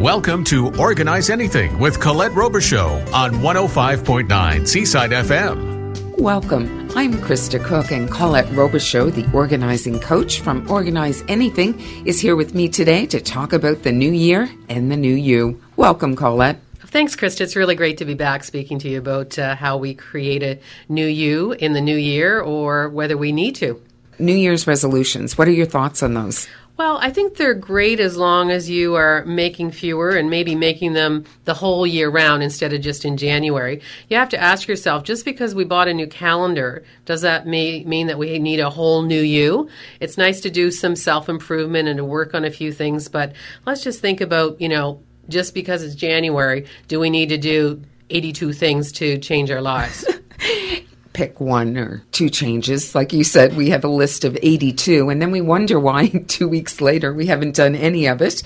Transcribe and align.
Welcome 0.00 0.44
to 0.44 0.74
Organize 0.76 1.28
Anything 1.28 1.78
with 1.78 2.00
Colette 2.00 2.32
Robichaux 2.32 3.12
on 3.12 3.32
105.9 3.32 4.66
Seaside 4.66 5.10
FM. 5.10 6.18
Welcome. 6.18 6.88
I'm 6.96 7.12
Krista 7.12 7.62
Cook 7.62 7.92
and 7.92 8.10
Colette 8.10 8.46
Robichaux, 8.46 9.12
the 9.12 9.30
organizing 9.36 10.00
coach 10.00 10.40
from 10.40 10.66
Organize 10.70 11.22
Anything, 11.28 11.78
is 12.06 12.18
here 12.18 12.34
with 12.34 12.54
me 12.54 12.66
today 12.66 13.04
to 13.08 13.20
talk 13.20 13.52
about 13.52 13.82
the 13.82 13.92
new 13.92 14.10
year 14.10 14.48
and 14.70 14.90
the 14.90 14.96
new 14.96 15.14
you. 15.14 15.60
Welcome, 15.76 16.16
Colette. 16.16 16.60
Thanks, 16.78 17.14
Krista. 17.14 17.42
It's 17.42 17.54
really 17.54 17.74
great 17.74 17.98
to 17.98 18.06
be 18.06 18.14
back 18.14 18.42
speaking 18.44 18.78
to 18.78 18.88
you 18.88 19.00
about 19.00 19.38
uh, 19.38 19.54
how 19.54 19.76
we 19.76 19.92
create 19.92 20.42
a 20.42 20.58
new 20.88 21.06
you 21.06 21.52
in 21.52 21.74
the 21.74 21.80
new 21.82 21.94
year 21.94 22.40
or 22.40 22.88
whether 22.88 23.18
we 23.18 23.32
need 23.32 23.54
to. 23.56 23.78
New 24.18 24.34
Year's 24.34 24.66
resolutions. 24.66 25.36
What 25.36 25.46
are 25.46 25.52
your 25.52 25.66
thoughts 25.66 26.02
on 26.02 26.14
those? 26.14 26.48
Well, 26.80 26.96
I 26.96 27.10
think 27.10 27.36
they're 27.36 27.52
great 27.52 28.00
as 28.00 28.16
long 28.16 28.50
as 28.50 28.70
you 28.70 28.94
are 28.94 29.22
making 29.26 29.72
fewer 29.72 30.12
and 30.12 30.30
maybe 30.30 30.54
making 30.54 30.94
them 30.94 31.26
the 31.44 31.52
whole 31.52 31.86
year 31.86 32.08
round 32.08 32.42
instead 32.42 32.72
of 32.72 32.80
just 32.80 33.04
in 33.04 33.18
January. 33.18 33.82
You 34.08 34.16
have 34.16 34.30
to 34.30 34.40
ask 34.40 34.66
yourself 34.66 35.04
just 35.04 35.26
because 35.26 35.54
we 35.54 35.64
bought 35.64 35.88
a 35.88 35.92
new 35.92 36.06
calendar, 36.06 36.82
does 37.04 37.20
that 37.20 37.46
may, 37.46 37.84
mean 37.84 38.06
that 38.06 38.16
we 38.16 38.38
need 38.38 38.60
a 38.60 38.70
whole 38.70 39.02
new 39.02 39.20
you? 39.20 39.68
It's 40.00 40.16
nice 40.16 40.40
to 40.40 40.48
do 40.48 40.70
some 40.70 40.96
self 40.96 41.28
improvement 41.28 41.86
and 41.86 41.98
to 41.98 42.04
work 42.06 42.32
on 42.32 42.46
a 42.46 42.50
few 42.50 42.72
things, 42.72 43.08
but 43.08 43.34
let's 43.66 43.84
just 43.84 44.00
think 44.00 44.22
about, 44.22 44.58
you 44.58 44.70
know, 44.70 45.02
just 45.28 45.52
because 45.52 45.82
it's 45.82 45.94
January, 45.94 46.66
do 46.88 46.98
we 46.98 47.10
need 47.10 47.28
to 47.28 47.36
do 47.36 47.82
82 48.08 48.54
things 48.54 48.90
to 48.92 49.18
change 49.18 49.50
our 49.50 49.60
lives? 49.60 50.06
pick 51.12 51.40
one 51.40 51.76
or 51.76 52.02
two 52.12 52.30
changes. 52.30 52.94
Like 52.94 53.12
you 53.12 53.24
said, 53.24 53.56
we 53.56 53.70
have 53.70 53.84
a 53.84 53.88
list 53.88 54.24
of 54.24 54.38
82, 54.40 55.08
and 55.08 55.20
then 55.20 55.30
we 55.30 55.40
wonder 55.40 55.78
why 55.78 56.08
two 56.28 56.48
weeks 56.48 56.80
later 56.80 57.12
we 57.12 57.26
haven't 57.26 57.56
done 57.56 57.74
any 57.74 58.06
of 58.06 58.22
it. 58.22 58.42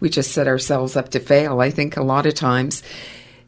We 0.00 0.08
just 0.08 0.32
set 0.32 0.48
ourselves 0.48 0.96
up 0.96 1.10
to 1.10 1.20
fail, 1.20 1.60
I 1.60 1.70
think, 1.70 1.96
a 1.96 2.02
lot 2.02 2.26
of 2.26 2.34
times. 2.34 2.82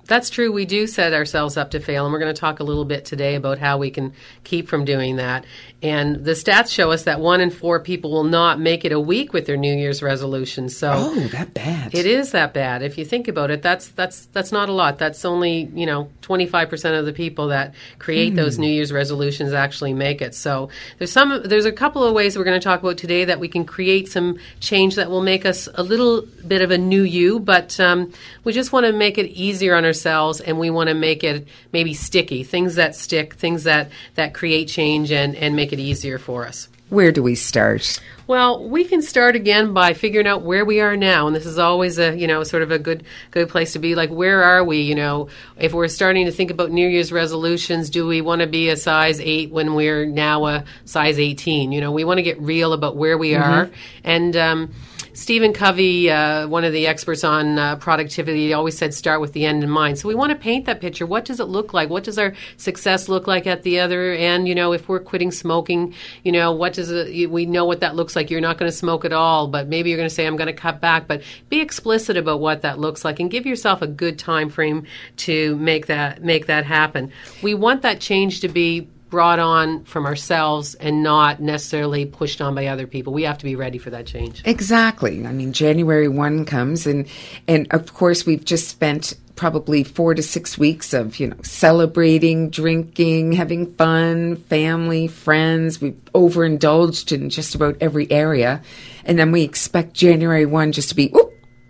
That's 0.06 0.30
true. 0.30 0.52
We 0.52 0.66
do 0.66 0.86
set 0.86 1.12
ourselves 1.12 1.56
up 1.56 1.72
to 1.72 1.80
fail, 1.80 2.04
and 2.04 2.12
we're 2.12 2.20
going 2.20 2.34
to 2.34 2.40
talk 2.40 2.60
a 2.60 2.64
little 2.64 2.84
bit 2.84 3.04
today 3.04 3.34
about 3.34 3.58
how 3.58 3.78
we 3.78 3.90
can 3.90 4.12
keep 4.44 4.68
from 4.68 4.84
doing 4.84 5.16
that. 5.16 5.44
And 5.82 6.24
the 6.24 6.32
stats 6.32 6.70
show 6.70 6.92
us 6.92 7.04
that 7.04 7.20
one 7.20 7.40
in 7.40 7.50
four 7.50 7.80
people 7.80 8.10
will 8.10 8.24
not 8.24 8.60
make 8.60 8.84
it 8.84 8.92
a 8.92 9.00
week 9.00 9.32
with 9.32 9.46
their 9.46 9.56
New 9.56 9.74
Year's 9.74 10.02
resolution. 10.02 10.68
So, 10.68 10.92
oh, 10.94 11.20
that 11.28 11.54
bad. 11.54 11.94
It 11.94 12.06
is 12.06 12.32
that 12.32 12.54
bad. 12.54 12.82
If 12.82 12.96
you 12.98 13.04
think 13.04 13.28
about 13.28 13.50
it, 13.50 13.62
that's 13.62 13.88
that's 13.88 14.26
that's 14.26 14.52
not 14.52 14.68
a 14.68 14.72
lot. 14.72 14.98
That's 14.98 15.24
only 15.24 15.70
you 15.74 15.86
know 15.86 16.08
twenty 16.22 16.46
five 16.46 16.70
percent 16.70 16.96
of 16.96 17.04
the 17.04 17.12
people 17.12 17.48
that 17.48 17.74
create 17.98 18.30
hmm. 18.30 18.36
those 18.36 18.58
New 18.58 18.70
Year's 18.70 18.92
resolutions 18.92 19.52
actually 19.52 19.92
make 19.92 20.22
it. 20.22 20.34
So 20.34 20.70
there's 20.98 21.12
some 21.12 21.42
there's 21.44 21.66
a 21.66 21.72
couple 21.72 22.04
of 22.04 22.14
ways 22.14 22.38
we're 22.38 22.44
going 22.44 22.58
to 22.58 22.64
talk 22.64 22.80
about 22.80 22.96
today 22.96 23.24
that 23.24 23.40
we 23.40 23.48
can 23.48 23.64
create 23.64 24.08
some 24.08 24.38
change 24.60 24.94
that 24.94 25.10
will 25.10 25.22
make 25.22 25.44
us 25.44 25.68
a 25.74 25.82
little 25.82 26.22
bit 26.46 26.62
of 26.62 26.70
a 26.70 26.78
new 26.78 27.02
you, 27.02 27.40
but 27.40 27.78
um, 27.80 28.12
we 28.44 28.52
just 28.52 28.72
want 28.72 28.86
to 28.86 28.92
make 28.92 29.18
it 29.18 29.26
easier 29.26 29.74
on 29.74 29.84
ourselves 29.84 29.95
ourselves 29.96 30.40
and 30.40 30.58
we 30.58 30.70
want 30.70 30.88
to 30.88 30.94
make 30.94 31.24
it 31.24 31.46
maybe 31.72 31.94
sticky, 31.94 32.44
things 32.44 32.74
that 32.76 32.94
stick, 32.94 33.34
things 33.34 33.64
that, 33.64 33.90
that 34.14 34.34
create 34.34 34.68
change 34.68 35.10
and, 35.10 35.34
and 35.36 35.56
make 35.56 35.72
it 35.72 35.78
easier 35.78 36.18
for 36.18 36.46
us. 36.46 36.68
Where 36.88 37.10
do 37.10 37.22
we 37.22 37.34
start? 37.34 38.00
Well, 38.28 38.68
we 38.68 38.84
can 38.84 39.02
start 39.02 39.34
again 39.34 39.72
by 39.72 39.94
figuring 39.94 40.28
out 40.28 40.42
where 40.42 40.64
we 40.64 40.80
are 40.80 40.96
now, 40.96 41.26
and 41.26 41.34
this 41.34 41.44
is 41.44 41.58
always 41.58 41.98
a 41.98 42.16
you 42.16 42.28
know 42.28 42.44
sort 42.44 42.62
of 42.62 42.70
a 42.70 42.78
good 42.78 43.02
good 43.32 43.48
place 43.48 43.72
to 43.72 43.80
be. 43.80 43.96
Like, 43.96 44.10
where 44.10 44.44
are 44.44 44.62
we? 44.62 44.82
You 44.82 44.94
know, 44.94 45.28
if 45.56 45.72
we're 45.72 45.88
starting 45.88 46.26
to 46.26 46.32
think 46.32 46.52
about 46.52 46.70
New 46.70 46.86
Year's 46.86 47.10
resolutions, 47.10 47.90
do 47.90 48.06
we 48.06 48.20
want 48.20 48.40
to 48.40 48.46
be 48.46 48.68
a 48.68 48.76
size 48.76 49.18
eight 49.20 49.50
when 49.50 49.74
we're 49.74 50.06
now 50.06 50.46
a 50.46 50.64
size 50.84 51.18
eighteen? 51.18 51.72
You 51.72 51.80
know, 51.80 51.90
we 51.90 52.04
want 52.04 52.18
to 52.18 52.22
get 52.22 52.40
real 52.40 52.72
about 52.72 52.94
where 52.94 53.18
we 53.18 53.30
mm-hmm. 53.30 53.42
are, 53.42 53.70
and 54.04 54.36
um, 54.36 54.72
Stephen 55.16 55.54
Covey, 55.54 56.10
uh, 56.10 56.46
one 56.46 56.62
of 56.62 56.74
the 56.74 56.86
experts 56.86 57.24
on 57.24 57.58
uh, 57.58 57.76
productivity, 57.76 58.52
always 58.52 58.76
said 58.76 58.92
start 58.92 59.18
with 59.18 59.32
the 59.32 59.46
end 59.46 59.64
in 59.64 59.70
mind. 59.70 59.98
So 59.98 60.08
we 60.08 60.14
want 60.14 60.28
to 60.28 60.36
paint 60.36 60.66
that 60.66 60.78
picture. 60.78 61.06
What 61.06 61.24
does 61.24 61.40
it 61.40 61.46
look 61.46 61.72
like? 61.72 61.88
What 61.88 62.04
does 62.04 62.18
our 62.18 62.34
success 62.58 63.08
look 63.08 63.26
like 63.26 63.46
at 63.46 63.62
the 63.62 63.80
other 63.80 64.12
end? 64.12 64.46
You 64.46 64.54
know, 64.54 64.72
if 64.72 64.90
we're 64.90 65.00
quitting 65.00 65.30
smoking, 65.30 65.94
you 66.22 66.32
know, 66.32 66.52
what 66.52 66.74
does 66.74 66.90
it, 66.90 67.30
we 67.30 67.46
know 67.46 67.64
what 67.64 67.80
that 67.80 67.96
looks 67.96 68.14
like? 68.14 68.30
You're 68.30 68.42
not 68.42 68.58
going 68.58 68.70
to 68.70 68.76
smoke 68.76 69.06
at 69.06 69.14
all, 69.14 69.48
but 69.48 69.68
maybe 69.68 69.88
you're 69.88 69.96
going 69.96 70.08
to 70.08 70.14
say, 70.14 70.26
I'm 70.26 70.36
going 70.36 70.48
to 70.48 70.52
cut 70.52 70.82
back. 70.82 71.08
But 71.08 71.22
be 71.48 71.60
explicit 71.60 72.18
about 72.18 72.40
what 72.40 72.60
that 72.60 72.78
looks 72.78 73.02
like 73.02 73.18
and 73.18 73.30
give 73.30 73.46
yourself 73.46 73.80
a 73.80 73.86
good 73.86 74.18
time 74.18 74.50
frame 74.50 74.86
to 75.16 75.56
make 75.56 75.86
that 75.86 76.22
make 76.22 76.44
that 76.44 76.66
happen. 76.66 77.10
We 77.42 77.54
want 77.54 77.80
that 77.80 78.00
change 78.00 78.40
to 78.40 78.48
be 78.48 78.88
brought 79.10 79.38
on 79.38 79.84
from 79.84 80.06
ourselves 80.06 80.74
and 80.74 81.02
not 81.02 81.40
necessarily 81.40 82.06
pushed 82.06 82.40
on 82.40 82.54
by 82.54 82.66
other 82.66 82.86
people. 82.86 83.12
We 83.12 83.22
have 83.22 83.38
to 83.38 83.44
be 83.44 83.56
ready 83.56 83.78
for 83.78 83.90
that 83.90 84.06
change. 84.06 84.42
Exactly. 84.44 85.26
I 85.26 85.32
mean, 85.32 85.52
January 85.52 86.08
1 86.08 86.44
comes 86.44 86.86
and 86.86 87.06
and 87.46 87.66
of 87.72 87.94
course 87.94 88.26
we've 88.26 88.44
just 88.44 88.68
spent 88.68 89.14
probably 89.36 89.84
4 89.84 90.14
to 90.14 90.22
6 90.22 90.58
weeks 90.58 90.94
of, 90.94 91.20
you 91.20 91.28
know, 91.28 91.36
celebrating, 91.42 92.48
drinking, 92.48 93.32
having 93.32 93.72
fun, 93.74 94.36
family, 94.36 95.06
friends. 95.06 95.80
We've 95.80 96.00
overindulged 96.14 97.12
in 97.12 97.28
just 97.28 97.54
about 97.54 97.76
every 97.80 98.10
area. 98.10 98.62
And 99.04 99.18
then 99.18 99.32
we 99.32 99.42
expect 99.42 99.92
January 99.92 100.46
1 100.46 100.72
just 100.72 100.88
to 100.88 100.96
be 100.96 101.12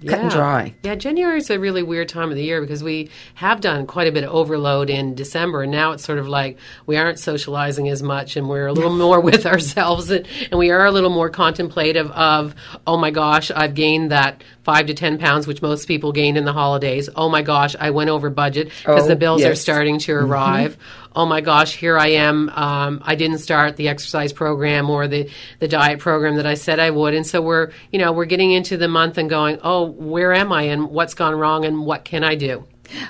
cut 0.01 0.11
yeah. 0.11 0.23
and 0.23 0.31
dry. 0.31 0.75
Yeah, 0.83 0.95
January 0.95 1.39
is 1.39 1.51
a 1.51 1.59
really 1.59 1.83
weird 1.83 2.09
time 2.09 2.31
of 2.31 2.37
the 2.37 2.43
year 2.43 2.61
because 2.61 2.83
we 2.83 3.11
have 3.35 3.61
done 3.61 3.87
quite 3.87 4.09
a 4.09 4.13
bit 4.13 4.25
of 4.25 4.31
overload 4.31 4.91
in 4.91 5.15
December, 5.15 5.63
and 5.63 5.73
now 5.73 5.93
it's 5.93 6.05
sort 6.05 6.19
of 6.19 6.29
like 6.29 6.59
we 6.87 6.97
aren't 6.97 7.19
socializing 7.19 7.89
as 7.89 8.03
much, 8.03 8.37
and 8.37 8.49
we're 8.49 8.67
a 8.67 8.73
little 8.73 8.95
more 8.95 9.21
with 9.27 9.47
ourselves, 9.47 10.11
and, 10.11 10.27
and, 10.51 10.59
we 10.59 10.71
are 10.71 10.85
a 10.85 10.91
little 10.91 11.11
more 11.11 11.31
contemplative 11.31 12.11
of, 12.11 12.55
oh 12.87 12.97
my 12.97 13.11
gosh, 13.11 13.51
I've 13.51 13.75
gained 13.75 14.11
that 14.11 14.45
five 14.63 14.87
to 14.87 14.95
ten 14.95 15.19
pounds, 15.19 15.47
which 15.47 15.63
most 15.63 15.87
people 15.89 16.13
gained 16.13 16.37
in 16.37 16.45
the 16.45 16.53
holidays. 16.53 17.09
Oh 17.17 17.29
my 17.29 17.43
gosh, 17.43 17.75
I 17.79 17.91
went 17.91 18.11
over 18.11 18.31
budget 18.31 18.71
because 18.81 19.05
oh, 19.05 19.09
the 19.09 19.17
bills 19.17 19.41
yes. 19.41 19.53
are 19.53 19.55
starting 19.55 19.99
to 20.01 20.13
mm-hmm. 20.13 20.31
arrive. 20.31 20.73
Mm-hmm 20.73 21.06
oh 21.17 21.25
my 21.25 21.41
gosh, 21.41 21.75
here 21.75 21.99
I 21.99 22.09
am. 22.09 22.51
Um, 22.51 23.01
I 23.03 23.15
didn't 23.15 23.39
start 23.39 23.77
the 23.77 23.89
exercise 23.89 24.33
program 24.35 24.91
or 24.91 25.09
the, 25.09 25.31
the 25.59 25.67
diet 25.67 25.99
program 25.99 26.37
that 26.37 26.47
I 26.47 26.55
said 26.55 26.79
I 26.79 26.91
would. 26.91 27.15
And 27.15 27.27
so 27.27 27.41
we're, 27.41 27.73
you 27.91 27.99
know, 27.99 28.13
we're 28.13 28.27
getting 28.27 28.53
into 28.53 28.77
the 28.77 28.87
month 28.87 29.17
and 29.17 29.29
going, 29.29 29.59
oh, 29.65 29.87
where 29.87 30.35
am 30.35 30.53
I 30.53 30.65
and 30.65 30.91
what's 30.91 31.15
gone 31.15 31.35
wrong 31.35 31.65
and 31.65 31.87
what 31.87 32.05
can 32.05 32.23
I 32.23 32.35
do? 32.35 32.67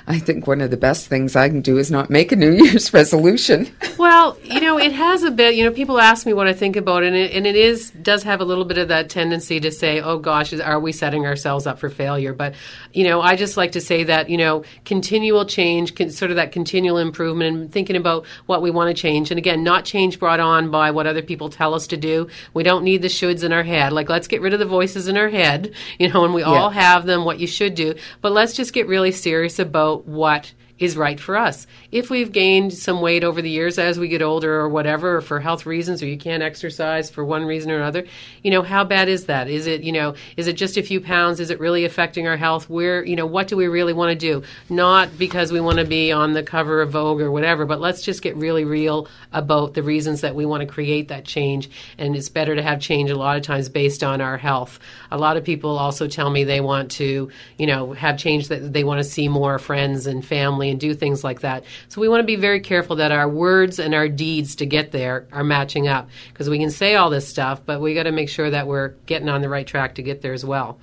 I 0.07 0.19
think 0.19 0.47
one 0.47 0.61
of 0.61 0.71
the 0.71 0.77
best 0.77 1.07
things 1.07 1.35
I 1.35 1.49
can 1.49 1.61
do 1.61 1.77
is 1.77 1.91
not 1.91 2.09
make 2.09 2.31
a 2.31 2.35
New 2.35 2.51
Year's 2.63 2.93
resolution. 2.93 3.71
well, 3.97 4.37
you 4.43 4.59
know, 4.59 4.77
it 4.77 4.91
has 4.93 5.23
a 5.23 5.31
bit. 5.31 5.55
You 5.55 5.63
know, 5.63 5.71
people 5.71 5.99
ask 5.99 6.25
me 6.25 6.33
what 6.33 6.47
I 6.47 6.53
think 6.53 6.75
about 6.75 7.03
it, 7.03 7.07
and 7.07 7.15
it, 7.15 7.31
and 7.31 7.45
it 7.45 7.55
is 7.55 7.91
does 7.91 8.23
have 8.23 8.41
a 8.41 8.45
little 8.45 8.65
bit 8.65 8.77
of 8.77 8.87
that 8.87 9.09
tendency 9.09 9.59
to 9.59 9.71
say, 9.71 10.01
"Oh 10.01 10.17
gosh, 10.17 10.53
are 10.53 10.79
we 10.79 10.91
setting 10.91 11.25
ourselves 11.25 11.67
up 11.67 11.79
for 11.79 11.89
failure?" 11.89 12.33
But 12.33 12.55
you 12.93 13.03
know, 13.03 13.21
I 13.21 13.35
just 13.35 13.57
like 13.57 13.73
to 13.73 13.81
say 13.81 14.03
that 14.05 14.29
you 14.29 14.37
know, 14.37 14.63
continual 14.85 15.45
change, 15.45 15.95
sort 16.11 16.31
of 16.31 16.37
that 16.37 16.51
continual 16.51 16.97
improvement, 16.97 17.57
and 17.57 17.71
thinking 17.71 17.95
about 17.95 18.25
what 18.45 18.61
we 18.61 18.71
want 18.71 18.95
to 18.95 18.99
change. 18.99 19.31
And 19.31 19.37
again, 19.37 19.63
not 19.63 19.85
change 19.85 20.19
brought 20.19 20.39
on 20.39 20.71
by 20.71 20.91
what 20.91 21.07
other 21.07 21.21
people 21.21 21.49
tell 21.49 21.73
us 21.73 21.87
to 21.87 21.97
do. 21.97 22.27
We 22.53 22.63
don't 22.63 22.83
need 22.83 23.01
the 23.01 23.07
shoulds 23.07 23.43
in 23.43 23.53
our 23.53 23.63
head. 23.63 23.93
Like, 23.93 24.09
let's 24.09 24.27
get 24.27 24.41
rid 24.41 24.53
of 24.53 24.59
the 24.59 24.65
voices 24.65 25.07
in 25.07 25.17
our 25.17 25.29
head. 25.29 25.73
You 25.99 26.09
know, 26.09 26.25
and 26.25 26.33
we 26.33 26.41
yeah. 26.41 26.47
all 26.47 26.69
have 26.69 27.05
them. 27.05 27.25
What 27.25 27.39
you 27.39 27.47
should 27.47 27.75
do, 27.75 27.95
but 28.21 28.31
let's 28.31 28.53
just 28.53 28.73
get 28.73 28.87
really 28.87 29.11
serious 29.11 29.59
about 29.59 29.66
what 30.07 30.53
is 30.79 30.95
right 30.95 31.19
for 31.19 31.35
us. 31.37 31.65
If 31.91 32.09
we've 32.09 32.31
gained 32.31 32.73
some 32.73 33.01
weight 33.01 33.23
over 33.23 33.41
the 33.41 33.49
years 33.49 33.79
as 33.79 33.97
we 33.97 34.07
get 34.07 34.21
older 34.21 34.59
or 34.59 34.69
whatever, 34.69 35.17
or 35.17 35.21
for 35.21 35.39
health 35.39 35.65
reasons, 35.65 36.03
or 36.03 36.07
you 36.07 36.17
can't 36.17 36.43
exercise 36.43 37.09
for 37.09 37.25
one 37.25 37.45
reason 37.45 37.71
or 37.71 37.77
another, 37.77 38.05
you 38.43 38.51
know, 38.51 38.61
how 38.61 38.83
bad 38.83 39.09
is 39.09 39.25
that? 39.25 39.47
Is 39.47 39.67
it, 39.67 39.83
you 39.83 39.91
know, 39.91 40.15
is 40.35 40.47
it 40.47 40.53
just 40.53 40.77
a 40.77 40.83
few 40.83 41.01
pounds? 41.01 41.39
Is 41.39 41.49
it 41.49 41.59
really 41.59 41.85
affecting 41.85 42.27
our 42.27 42.37
health? 42.37 42.69
Where, 42.69 43.03
you 43.03 43.15
know, 43.15 43.25
what 43.25 43.47
do 43.47 43.57
we 43.57 43.67
really 43.67 43.93
want 43.93 44.11
to 44.11 44.15
do? 44.15 44.43
Not 44.69 45.17
because 45.17 45.51
we 45.51 45.59
want 45.59 45.79
to 45.79 45.85
be 45.85 46.11
on 46.11 46.33
the 46.33 46.43
cover 46.43 46.81
of 46.81 46.91
Vogue 46.91 47.21
or 47.21 47.31
whatever, 47.31 47.65
but 47.65 47.81
let's 47.81 48.01
just 48.03 48.21
get 48.21 48.35
really 48.35 48.65
real 48.65 49.07
about 49.33 49.73
the 49.73 49.83
reasons 49.83 50.21
that 50.21 50.35
we 50.35 50.45
want 50.45 50.61
to 50.61 50.67
create 50.67 51.07
that 51.07 51.25
change. 51.25 51.69
And 51.97 52.15
it's 52.15 52.29
better 52.29 52.55
to 52.55 52.61
have 52.61 52.79
change 52.79 53.09
a 53.09 53.17
lot 53.17 53.37
of 53.37 53.43
times 53.43 53.69
based 53.69 54.03
on 54.03 54.21
our 54.21 54.37
health. 54.37 54.79
A 55.11 55.17
lot 55.17 55.37
of 55.37 55.43
people 55.43 55.77
also 55.77 56.07
tell 56.07 56.29
me 56.29 56.43
they 56.43 56.61
want 56.61 56.91
to, 56.91 57.31
you 57.57 57.65
know, 57.65 57.93
have 57.93 58.17
change 58.17 58.49
that 58.49 58.73
they 58.73 58.83
want 58.83 58.99
to 58.99 59.03
see 59.03 59.27
more 59.27 59.57
friends 59.59 60.05
and 60.07 60.23
family 60.23 60.66
and 60.69 60.79
do 60.79 60.93
things 60.93 61.23
like 61.23 61.41
that. 61.41 61.63
So 61.89 62.01
we 62.01 62.09
want 62.09 62.21
to 62.21 62.25
be 62.25 62.35
very 62.35 62.59
careful 62.59 62.97
that 62.97 63.11
our 63.11 63.27
words 63.27 63.79
and 63.79 63.93
our 63.93 64.07
deeds 64.07 64.55
to 64.57 64.65
get 64.65 64.91
there 64.91 65.27
are 65.31 65.43
matching 65.43 65.87
up 65.87 66.09
because 66.33 66.49
we 66.49 66.59
can 66.59 66.71
say 66.71 66.95
all 66.95 67.09
this 67.09 67.27
stuff, 67.27 67.61
but 67.65 67.81
we 67.81 67.93
got 67.93 68.03
to 68.03 68.11
make 68.11 68.29
sure 68.29 68.49
that 68.49 68.67
we're 68.67 68.89
getting 69.05 69.29
on 69.29 69.41
the 69.41 69.49
right 69.49 69.67
track 69.67 69.95
to 69.95 70.03
get 70.03 70.21
there 70.21 70.33
as 70.33 70.45
well. 70.45 70.79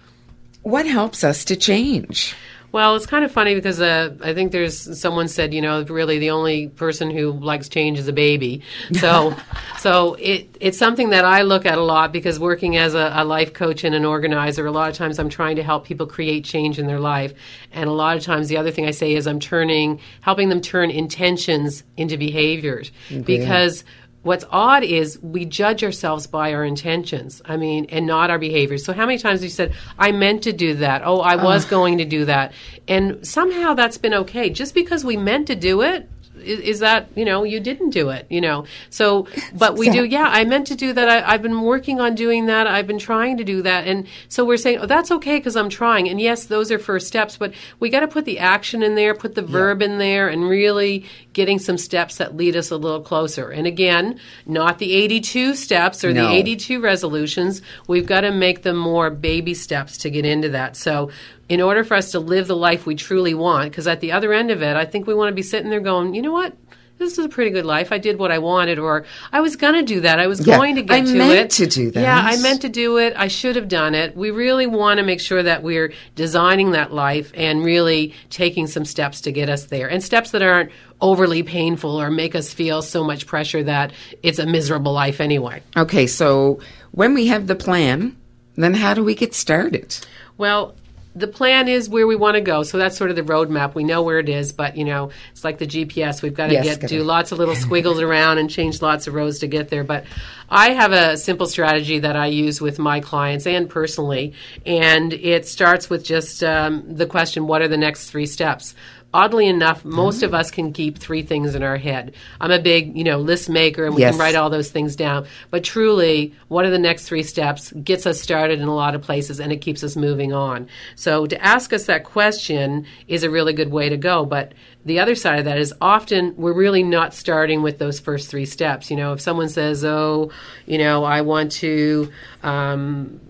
What 0.63 0.87
helps 0.87 1.25
us 1.25 1.45
to 1.47 1.57
change? 1.57 2.35
Well, 2.75 2.97
it's 2.97 3.07
kind 3.07 3.25
of 3.25 3.31
funny 3.31 3.55
because 3.55 3.81
uh, 3.81 4.17
I 4.21 4.35
think 4.35 4.51
there's 4.51 4.99
someone 4.99 5.29
said, 5.29 5.55
you 5.55 5.63
know, 5.63 5.85
really 5.85 6.19
the 6.19 6.31
only 6.31 6.71
person 6.71 7.09
who 7.09 7.31
likes 7.31 7.69
change 7.69 8.01
is 8.01 8.09
a 8.09 8.13
baby. 8.13 8.63
So, 8.95 9.37
so 9.79 10.15
it 10.15 10.57
it's 10.59 10.77
something 10.77 11.11
that 11.11 11.25
I 11.25 11.43
look 11.43 11.67
at 11.67 11.79
a 11.79 11.85
lot 11.85 12.11
because 12.11 12.41
working 12.41 12.77
as 12.77 12.95
a, 12.95 13.13
a, 13.15 13.25
life 13.25 13.53
coach 13.53 13.85
and 13.85 13.95
an 13.95 14.05
organizer, 14.05 14.67
a 14.67 14.73
lot 14.73 14.91
of 14.91 14.97
times 14.97 15.21
I'm 15.21 15.29
trying 15.29 15.55
to 15.55 15.63
help 15.63 15.85
people 15.85 16.09
create 16.09 16.45
change 16.45 16.81
in 16.81 16.89
their 16.89 16.99
life, 16.99 17.33
and 17.71 17.89
a 17.89 17.93
lot 17.93 18.17
of 18.17 18.25
times 18.25 18.49
the 18.49 18.57
other 18.57 18.73
thing 18.73 18.87
I 18.87 18.91
say 18.91 19.15
is 19.15 19.29
I'm 19.29 19.39
turning, 19.39 20.01
helping 20.23 20.49
them 20.49 20.61
turn 20.61 20.91
intentions 20.91 21.85
into 21.97 22.17
behaviors 22.17 22.91
okay. 23.07 23.21
because 23.21 23.85
what's 24.25 24.45
odd 24.51 24.83
is 24.83 25.19
we 25.23 25.45
judge 25.45 25.85
ourselves 25.85 26.27
by 26.27 26.53
our 26.53 26.65
intentions. 26.65 27.41
I 27.45 27.57
mean, 27.57 27.87
and 27.91 28.07
not 28.07 28.31
our 28.31 28.39
behaviors. 28.39 28.85
So 28.85 28.93
how 28.93 29.07
many 29.07 29.19
times 29.19 29.41
have 29.41 29.45
you 29.45 29.51
said, 29.51 29.73
"I 29.99 30.11
meant 30.11 30.43
to 30.43 30.53
do 30.53 30.75
that. 30.75 31.03
Oh, 31.05 31.21
I 31.21 31.37
was 31.37 31.65
going 31.65 31.99
to 31.99 32.05
do 32.05 32.25
that," 32.25 32.53
and 32.89 33.25
somehow 33.25 33.75
that's 33.75 33.99
been 33.99 34.15
okay. 34.15 34.51
Just 34.51 34.75
because 34.75 35.05
we 35.05 35.17
meant 35.17 35.47
to 35.47 35.55
do 35.55 35.83
it 35.83 36.09
is, 36.45 36.61
is 36.61 36.79
that 36.81 37.09
you 37.15 37.25
know 37.25 37.43
you 37.45 37.61
didn't 37.61 37.91
do 37.91 38.11
it 38.11 38.27
you 38.31 38.41
know? 38.41 38.65
So 38.91 39.27
but 39.55 39.77
we 39.77 39.91
do 39.91 40.05
yeah 40.05 40.29
i 40.29 40.45
meant 40.45 40.67
to 40.69 40.75
do 40.75 40.93
that. 40.93 41.09
I, 41.09 41.33
i've 41.33 41.43
been 41.43 41.63
working 41.63 42.01
on 42.01 42.15
doing 42.15 42.47
that. 42.47 42.67
I've 42.67 42.87
been 42.87 42.99
trying 42.99 43.37
to 43.39 43.45
do 43.45 43.63
that. 43.63 43.87
And 43.87 44.07
so 44.29 44.45
we're 44.45 44.57
saying 44.57 44.79
oh 44.81 44.87
that's 44.87 45.11
okay 45.11 45.39
because 45.39 45.57
i'm 45.57 45.69
trying. 45.69 46.09
And 46.09 46.21
yes 46.21 46.45
those 46.45 46.71
are 46.71 46.79
first 46.79 47.07
steps 47.07 47.37
but 47.37 47.53
we 47.81 47.91
got 47.91 48.01
to 48.01 48.09
put 48.09 48.25
the 48.25 48.39
action 48.39 48.83
in 48.83 48.95
there 48.95 49.15
put 49.15 49.35
the 49.35 49.43
verb 49.43 49.83
in 49.83 49.99
there 49.99 50.29
and 50.29 50.49
really 50.49 51.05
getting 51.33 51.59
some 51.59 51.79
steps 51.79 52.17
that 52.19 52.37
lead 52.37 52.57
us 52.57 52.71
a 52.71 52.77
little 52.77 53.01
closer. 53.01 53.51
And 53.51 53.67
again 53.67 54.19
not 54.47 54.79
the 54.79 54.93
82 54.95 55.55
steps 55.55 56.05
or 56.05 56.13
No. 56.13 56.29
the 56.29 56.35
82 56.35 56.81
resolutions. 56.81 57.63
We've 57.89 58.07
got 58.07 58.23
to 58.23 58.31
make 58.31 58.63
them 58.63 58.77
more 58.77 59.11
baby 59.11 59.55
steps 59.55 59.99
to 59.99 60.11
get 60.11 60.25
into 60.25 60.49
that. 60.51 60.77
So 60.77 61.11
in 61.49 61.61
order 61.61 61.85
for 61.85 61.95
us 61.95 62.11
to 62.13 62.19
live 62.21 62.47
the 62.47 62.57
life 62.57 62.87
we 62.87 62.95
truly 62.95 63.35
want 63.35 63.71
because 63.71 63.87
at 63.87 64.01
the 64.01 64.13
other 64.13 64.33
end 64.33 64.51
of 64.51 64.63
it 64.63 64.77
i 64.77 64.85
think 64.85 65.07
we 65.07 65.15
want 65.15 65.29
to 65.29 65.35
be 65.35 65.43
sitting 65.43 65.71
there 65.71 65.81
going 65.81 66.15
you 66.15 66.23
know 66.23 66.33
what 66.33 66.57
this 66.99 67.19
is 67.19 67.25
a 67.25 67.29
pretty 67.29 67.51
good 67.51 67.67
life. 67.67 67.91
I 67.91 67.99
did 67.99 68.21
what 68.21 68.31
I 68.31 68.39
wanted, 68.39 68.79
or 68.79 69.05
I 69.33 69.41
was 69.41 69.57
going 69.57 69.75
to 69.75 69.83
do 69.83 70.03
that. 70.03 70.21
I 70.21 70.29
was 70.29 70.47
Yeah, 70.47 70.57
going 70.57 70.77
to 70.77 70.83
get 70.83 70.95
I 70.95 71.01
to 71.01 71.13
meant 71.19 71.33
it. 71.33 71.51
to 71.51 71.67
do 71.67 71.91
that. 71.91 72.01
Yeah, 72.01 72.23
I 72.25 72.37
meant 72.37 72.63
to 72.63 72.69
do 72.69 72.99
it. 72.99 73.15
I 73.17 73.27
should 73.27 73.57
have 73.57 73.67
done 73.69 73.97
it. 73.97 74.17
We 74.17 74.31
really 74.31 74.69
want 74.69 74.99
to 74.99 75.03
make 75.05 75.21
sure 75.21 75.43
that 75.43 75.65
we're 75.65 75.93
designing 76.15 76.71
that 76.71 76.93
life 76.93 77.33
and 77.35 77.65
really 77.65 78.15
taking 78.31 78.69
some 78.69 78.85
steps 78.85 79.21
to 79.23 79.33
get 79.33 79.49
us 79.49 79.65
there, 79.67 79.91
and 79.91 80.05
steps 80.05 80.31
that 80.31 80.43
aren't 80.43 80.71
overly 81.01 81.43
painful 81.43 82.01
or 82.01 82.13
make 82.13 82.37
us 82.37 82.55
feel 82.55 82.81
so 82.81 83.03
much 83.03 83.27
pressure 83.27 83.65
that 83.65 83.93
it's 84.23 84.39
a 84.39 84.47
miserable 84.47 84.93
life 84.93 85.21
anyway. 85.21 85.63
Okay, 85.77 86.07
so 86.07 86.61
when 86.93 87.13
we 87.13 87.27
have 87.27 87.49
the 87.49 87.57
plan, 87.57 88.17
then 88.55 88.73
how 88.75 88.95
do 88.95 89.03
we 89.03 89.17
get 89.17 89.35
started? 89.35 89.99
Well, 90.39 90.77
the 91.17 91.29
plan 91.29 91.69
is 91.69 91.89
where 91.89 92.07
we 92.07 92.17
want 92.17 92.35
to 92.35 92.41
go. 92.41 92.63
So 92.65 92.77
that's 92.77 92.97
sort 92.97 93.11
of 93.11 93.17
the 93.17 93.23
roadmap. 93.23 93.75
We 93.75 93.85
know 93.85 94.03
where 94.03 94.19
it 94.19 94.29
is, 94.29 94.53
but 94.53 94.77
you 94.77 94.85
know, 94.85 95.11
it's 95.31 95.45
like 95.45 95.59
the 95.59 95.67
GPS. 95.67 96.23
We've 96.23 96.35
got 96.35 96.49
to 96.49 96.55
Yes, 96.55 96.77
get 96.79 96.89
do 96.89 97.03
lots 97.05 97.31
of 97.33 97.39
little 97.39 97.55
squiggles 97.67 98.01
around 98.01 98.39
and 98.39 98.51
change 98.51 98.83
lots 98.83 99.07
of 99.07 99.15
roads 99.15 99.39
to 99.41 99.47
get 99.47 99.69
there. 99.69 99.85
But 99.85 100.05
I 100.51 100.71
have 100.71 100.93
a 100.93 101.17
simple 101.17 101.47
strategy 101.47 102.01
that 102.01 102.17
I 102.17 102.27
use 102.27 102.61
with 102.61 102.79
my 102.79 103.01
clients 103.01 103.47
and 103.47 103.71
personally, 103.71 104.35
and 104.67 105.13
it 105.13 105.47
starts 105.47 105.89
with 105.89 106.05
just 106.05 106.43
um, 106.43 106.85
the 106.97 107.07
question: 107.07 107.47
What 107.47 107.63
are 107.63 107.69
the 107.69 107.77
next 107.77 108.11
three 108.11 108.27
steps? 108.27 108.75
Oddly 109.15 109.47
enough, 109.47 109.85
most 109.85 110.25
of 110.25 110.35
us 110.35 110.51
can 110.51 110.73
keep 110.73 110.99
three 110.99 111.23
things 111.23 111.55
in 111.55 111.63
our 111.63 111.77
head. 111.77 112.15
I'm 112.41 112.51
a 112.51 112.59
big, 112.59 112.97
you 112.99 113.05
know, 113.05 113.19
list 113.19 113.49
maker, 113.49 113.87
and 113.87 113.95
we 113.95 114.01
Yes. 114.01 114.13
can 114.13 114.21
write 114.21 114.35
all 114.35 114.51
those 114.51 114.71
things 114.71 114.97
down. 114.97 115.27
But 115.53 115.63
truly, 115.63 116.35
what 116.49 116.65
are 116.65 116.71
the 116.71 116.81
next 116.81 117.05
three 117.05 117.23
steps? 117.23 117.73
Gets 117.73 118.07
us 118.07 118.21
started 118.21 118.59
in 118.61 118.67
a 118.67 118.75
lot 118.75 118.97
of 118.97 119.03
places, 119.03 119.39
and 119.39 119.53
it 119.53 119.59
keeps 119.59 119.85
us 119.85 119.95
moving 119.95 120.33
on. 120.33 120.67
So 120.97 121.27
to 121.27 121.41
ask 121.43 121.73
us 121.73 121.87
that 121.87 122.03
question 122.03 122.87
is 123.07 123.23
a 123.23 123.31
really 123.31 123.53
good 123.53 123.71
way 123.71 123.89
to 123.89 123.97
go. 123.97 124.25
But 124.27 124.53
the 124.85 124.99
other 124.99 125.15
side 125.15 125.39
of 125.39 125.45
that 125.45 125.59
is 125.59 125.73
often 125.81 126.35
we're 126.37 126.53
really 126.53 126.83
not 126.83 127.15
starting 127.15 127.63
with 127.63 127.79
those 127.79 128.01
first 128.01 128.29
three 128.29 128.47
steps. 128.47 128.91
You 128.91 128.97
know, 128.97 129.13
if 129.13 129.21
someone 129.21 129.49
says, 129.49 129.85
"Oh, 129.85 130.31
you 130.67 130.77
know, 130.77 131.05
I 131.05 131.21
want 131.21 131.53
to." 131.63 132.11
Um, 132.43 133.21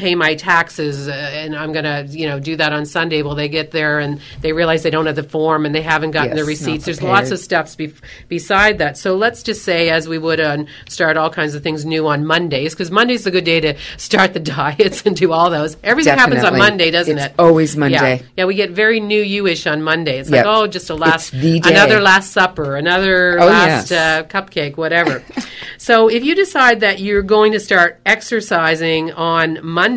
pay 0.00 0.14
my 0.14 0.34
taxes 0.34 1.08
uh, 1.08 1.12
and 1.12 1.54
I'm 1.54 1.72
going 1.72 1.84
to, 1.84 2.06
you 2.10 2.26
know, 2.26 2.40
do 2.40 2.56
that 2.56 2.72
on 2.72 2.86
Sunday. 2.86 3.22
Well, 3.22 3.34
they 3.34 3.48
get 3.48 3.70
there 3.70 3.98
and 3.98 4.20
they 4.40 4.52
realize 4.52 4.82
they 4.82 4.90
don't 4.90 5.06
have 5.06 5.16
the 5.16 5.22
form 5.22 5.66
and 5.66 5.74
they 5.74 5.82
haven't 5.82 6.12
gotten 6.12 6.30
Yes, 6.30 6.38
the 6.38 6.44
receipts. 6.44 6.84
There's 6.86 7.02
lots 7.02 7.30
of 7.30 7.38
steps 7.38 7.76
be- 7.76 7.92
beside 8.28 8.78
that. 8.78 8.96
So 8.96 9.14
let's 9.16 9.42
just 9.42 9.62
say, 9.62 9.90
as 9.90 10.08
we 10.08 10.16
would 10.18 10.40
on 10.40 10.68
start 10.88 11.16
all 11.18 11.28
kinds 11.30 11.54
of 11.54 11.62
things 11.62 11.84
new 11.84 12.06
on 12.06 12.24
Mondays, 12.24 12.72
because 12.74 12.90
Monday's 12.90 13.26
a 13.26 13.30
good 13.30 13.44
day 13.44 13.60
to 13.60 13.74
start 13.98 14.32
the 14.32 14.40
diets 14.40 15.02
and 15.04 15.14
do 15.14 15.32
all 15.32 15.50
those. 15.50 15.76
Everything 15.84 16.16
happens 16.18 16.42
on 16.44 16.56
Monday, 16.56 16.90
doesn't 16.90 17.18
It's 17.18 17.26
it? 17.26 17.34
always 17.38 17.74
Yeah. 17.74 17.80
Monday. 17.80 18.22
Yeah, 18.36 18.46
we 18.46 18.54
get 18.54 18.70
very 18.70 19.00
new 19.00 19.22
you-ish 19.22 19.66
on 19.66 19.82
Monday. 19.82 20.18
It's 20.18 20.30
Yep. 20.30 20.46
like, 20.46 20.54
oh, 20.56 20.66
just 20.66 20.88
a 20.90 20.94
last, 20.94 21.32
another 21.34 22.00
last 22.00 22.32
supper, 22.32 22.76
another 22.76 23.38
Oh, 23.40 23.46
last 23.46 23.90
yes. 23.90 23.92
uh, 23.92 24.22
cupcake, 24.28 24.76
whatever. 24.78 25.22
so 25.78 26.08
if 26.08 26.24
you 26.24 26.34
decide 26.34 26.80
that 26.80 27.00
you're 27.00 27.22
going 27.22 27.52
to 27.52 27.60
start 27.60 28.00
exercising 28.06 29.12
on 29.12 29.58
Monday, 29.62 29.89